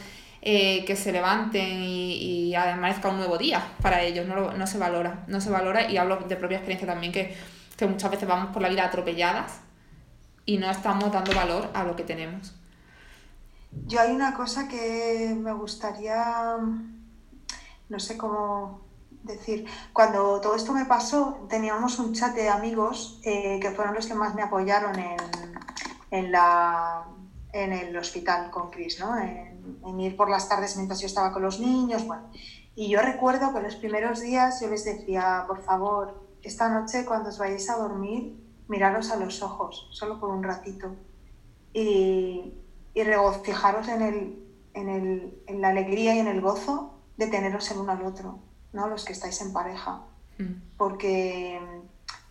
[0.42, 4.80] eh, que se levanten y, y amanezca un nuevo día para ellos, no, no, se
[4.80, 7.36] valora, no se valora y hablo de propia experiencia también que,
[7.76, 9.60] que muchas veces vamos por la vida atropelladas
[10.46, 12.56] y no estamos dando valor a lo que tenemos.
[13.86, 16.56] Yo hay una cosa que me gustaría
[17.90, 18.88] no sé cómo
[19.24, 24.08] decir, cuando todo esto me pasó, teníamos un chat de amigos eh, que fueron los
[24.08, 25.18] que más me apoyaron en,
[26.12, 27.06] en, la,
[27.54, 29.18] en el hospital con Chris, ¿no?
[29.18, 29.48] En,
[30.00, 32.30] ir por las tardes mientras yo estaba con los niños, bueno.
[32.76, 37.30] Y yo recuerdo que los primeros días yo les decía, por favor, esta noche cuando
[37.30, 38.38] os vayáis a dormir,
[38.68, 40.96] miraros a los ojos, solo por un ratito,
[41.74, 42.54] y,
[42.94, 47.70] y regocijaros en, el, en, el, en la alegría y en el gozo de teneros
[47.72, 48.40] el uno al otro,
[48.74, 48.88] ¿no?
[48.88, 50.02] Los que estáis en pareja.
[50.38, 50.78] Mm.
[50.78, 51.60] Porque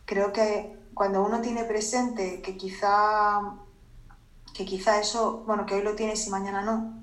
[0.04, 3.40] creo que cuando uno tiene presente que quizá,
[4.54, 6.94] que quizá eso, bueno, que hoy lo tienes y mañana no,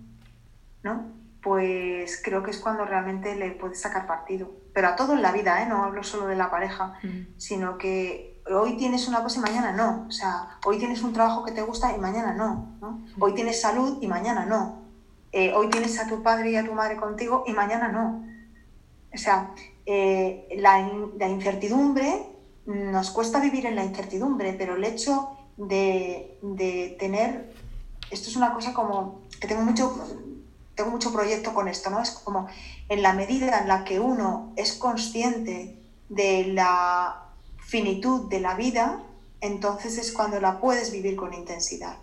[0.82, 1.12] ¿no?
[1.42, 4.50] Pues creo que es cuando realmente le puedes sacar partido.
[4.74, 5.68] Pero a todo en la vida, ¿eh?
[5.68, 7.38] No hablo solo de la pareja, mm.
[7.38, 10.06] sino que hoy tienes una cosa y mañana no.
[10.08, 12.78] O sea, hoy tienes un trabajo que te gusta y mañana no.
[12.82, 12.92] ¿no?
[12.92, 13.22] Mm.
[13.22, 14.83] Hoy tienes salud y mañana no.
[15.34, 18.24] Eh, hoy tienes a tu padre y a tu madre contigo y mañana no.
[19.12, 19.52] O sea,
[19.88, 20.88] eh, la,
[21.18, 22.28] la, incertidumbre,
[22.68, 27.52] nos cuesta vivir en la incertidumbre, pero el hecho de, de, tener,
[28.12, 30.08] esto es una cosa como, que tengo mucho,
[30.76, 32.00] tengo mucho proyecto con esto, ¿no?
[32.00, 32.48] Es como
[32.88, 35.80] en la medida en la que uno es consciente
[36.10, 39.02] de la finitud de la vida,
[39.42, 41.98] entonces es cuando la puedes vivir con intensidad.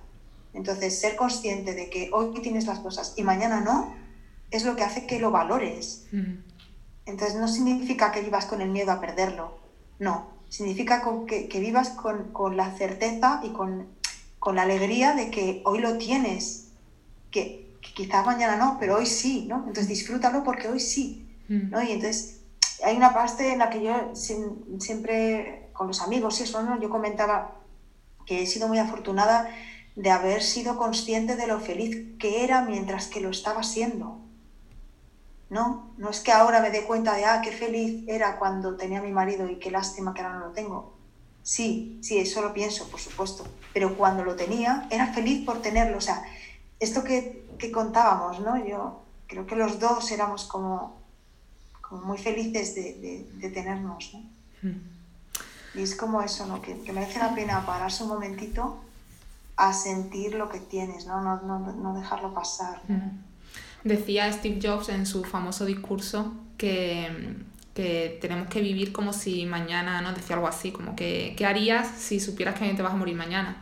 [0.53, 3.95] Entonces, ser consciente de que hoy tienes las cosas y mañana no,
[4.51, 6.07] es lo que hace que lo valores.
[7.07, 9.59] Entonces, no significa que vivas con el miedo a perderlo,
[9.99, 10.31] no.
[10.49, 13.87] Significa que, vivas con, la certeza y con,
[14.53, 16.69] la alegría de que hoy lo tienes,
[17.31, 19.59] que, quizás mañana no, pero hoy sí, ¿no?
[19.59, 21.81] Entonces, disfrútalo porque hoy sí, ¿no?
[21.83, 22.41] Y entonces,
[22.85, 26.81] hay una parte en la que yo siempre, con los amigos y eso, ¿no?
[26.81, 27.57] Yo comentaba
[28.27, 29.49] que he sido muy afortunada
[30.01, 34.19] de haber sido consciente de lo feliz que era mientras que lo estaba siendo.
[35.51, 39.01] No, no es que ahora me dé cuenta de, ah, qué feliz era cuando tenía
[39.01, 40.95] a mi marido y qué lástima que ahora no lo tengo.
[41.43, 43.45] Sí, sí, eso lo pienso, por supuesto,
[43.75, 45.99] pero cuando lo tenía era feliz por tenerlo.
[45.99, 46.25] O sea,
[46.79, 48.57] esto que, contábamos, ¿no?
[48.67, 50.99] Yo creo que los dos éramos como,
[51.83, 54.21] como muy felices de, tenernos, ¿no?
[54.63, 54.81] Hmm.
[55.75, 56.63] Y es como eso, ¿no?
[56.63, 58.81] Que, que merece la pena pararse un momentito
[59.61, 61.21] a sentir lo que tienes, ¿no?
[61.21, 62.81] No, no, no dejarlo pasar.
[63.85, 67.37] Decía Steve Jobs en su famoso discurso que,
[67.75, 70.15] que, tenemos que vivir como si mañana, ¿no?
[70.15, 73.59] Decía algo así, como que, ¿qué harías si supieras que te vas a morir mañana?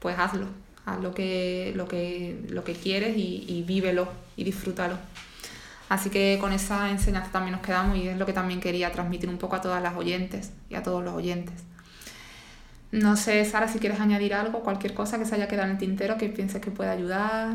[0.00, 0.46] Pues hazlo,
[0.84, 4.96] haz lo que, lo que, lo que quieres y, y vívelo y disfrútalo.
[5.88, 9.28] Así que con esa enseñanza también nos quedamos y es lo que también quería transmitir
[9.28, 11.62] un poco a todas las oyentes y a todos los oyentes.
[12.90, 15.78] No sé, Sara, si quieres añadir algo, cualquier cosa que se haya quedado en el
[15.78, 17.54] tintero que pienses que pueda ayudar.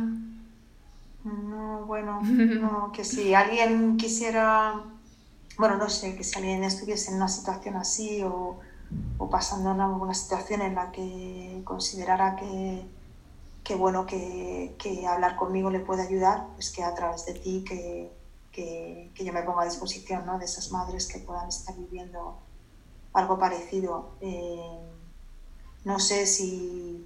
[1.23, 4.84] No, bueno, no, que si alguien quisiera,
[5.57, 8.60] bueno, no sé, que si alguien estuviese en una situación así o,
[9.18, 12.85] o pasando en alguna situación en la que considerara que,
[13.64, 17.64] que bueno, que, que, hablar conmigo le puede ayudar, pues que a través de ti
[17.68, 18.11] que,
[18.51, 20.38] que, que yo me ponga a disposición ¿no?
[20.38, 22.38] de esas madres que puedan estar viviendo
[23.14, 24.11] algo parecido.
[24.22, 24.92] Eh,
[25.85, 27.05] no sé si,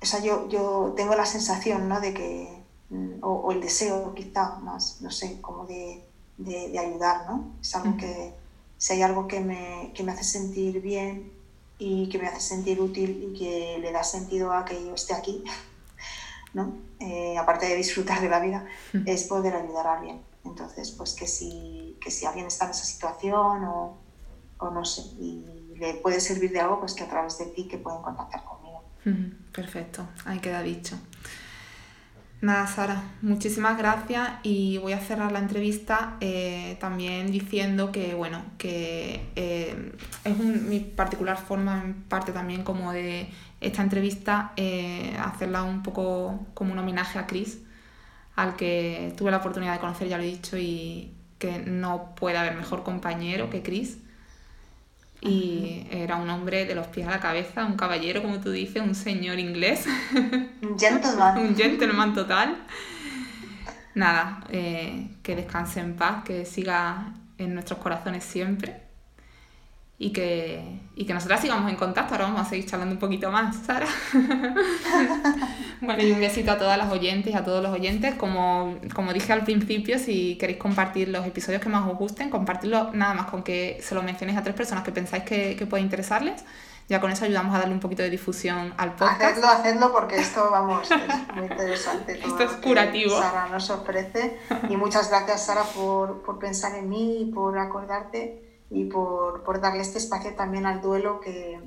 [0.00, 2.00] o sea, yo, yo tengo la sensación, ¿no?
[2.00, 6.04] De que, mm, o, el deseo quizá más, no sé, como de,
[6.38, 7.54] de, ayudar, ¿no?
[7.60, 8.34] Es algo que,
[8.78, 11.32] si hay algo que me, que me hace sentir bien
[11.78, 15.14] y que me hace sentir útil y que le da sentido a que yo esté
[15.14, 15.44] aquí,
[16.54, 16.74] ¿no?
[17.00, 18.66] Eh, aparte de disfrutar de la vida,
[19.06, 20.22] es poder ayudar a alguien.
[20.44, 23.96] Entonces, pues que si, que si alguien está en esa situación o,
[24.58, 25.61] o no sé, y
[26.02, 28.84] puede servir de algo, pues que a través de ti que pueden contactar conmigo.
[29.52, 30.98] Perfecto, ahí queda dicho.
[32.42, 38.42] Nada, Sara, muchísimas gracias y voy a cerrar la entrevista eh, también diciendo que, bueno,
[38.58, 39.92] que eh,
[40.24, 43.30] es mi particular forma, en parte también como de
[43.60, 47.60] esta entrevista, eh, hacerla un poco como un homenaje a Chris,
[48.34, 52.38] al que tuve la oportunidad de conocer, ya lo he dicho, y que no puede
[52.38, 53.98] haber mejor compañero que Chris
[55.22, 58.82] y era un hombre de los pies a la cabeza, un caballero, como tú dices,
[58.82, 59.86] un señor inglés.
[60.62, 61.38] Un gentleman.
[61.46, 62.56] un gentleman total.
[63.94, 68.81] Nada, eh, que descanse en paz, que siga en nuestros corazones siempre
[70.02, 72.14] y que, y que nosotras sigamos en contacto.
[72.14, 73.86] Ahora vamos a seguir charlando un poquito más, Sara.
[75.80, 78.16] bueno, y un besito a todas las oyentes a todos los oyentes.
[78.16, 82.90] Como, como dije al principio, si queréis compartir los episodios que más os gusten, compartirlo
[82.92, 85.84] nada más con que se lo mencionéis a tres personas que pensáis que, que puede
[85.84, 86.44] interesarles.
[86.88, 89.22] Ya con eso ayudamos a darle un poquito de difusión al podcast.
[89.22, 92.16] Hacedlo, hacedlo, porque esto, vamos, es muy interesante.
[92.16, 93.20] Todo esto es curativo.
[93.20, 94.40] Sara nos ofrece.
[94.68, 99.60] Y muchas gracias, Sara, por, por pensar en mí y por acordarte y por, por,
[99.60, 101.60] darle este espacio también al duelo que,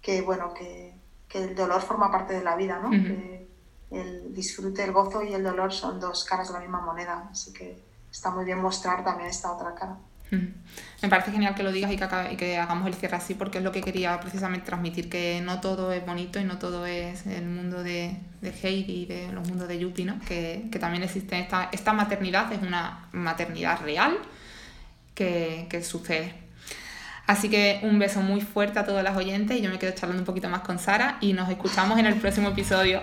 [0.00, 0.94] que bueno, que,
[1.28, 2.90] que, el dolor forma parte de la vida, ¿no?
[2.90, 3.46] que
[3.90, 7.52] el disfrute, el gozo y el dolor son dos caras de la misma moneda, así
[7.52, 7.78] que
[8.10, 9.96] está muy bien mostrar también esta otra cara.
[11.02, 13.58] Me parece genial que lo digas y que, y que, hagamos el cierre así, porque
[13.58, 17.26] es lo que quería precisamente transmitir, que no todo es bonito y no todo es
[17.26, 20.18] el mundo de, de Heidi y de los mundos de Yuppie, ¿no?
[20.20, 24.16] que, que también existe esta, esta maternidad, es una maternidad real,
[25.14, 26.34] que, que sucede.
[27.26, 30.22] Así que un beso muy fuerte a todas las oyentes y yo me quedo charlando
[30.22, 33.00] un poquito más con Sara y nos escuchamos en el próximo episodio.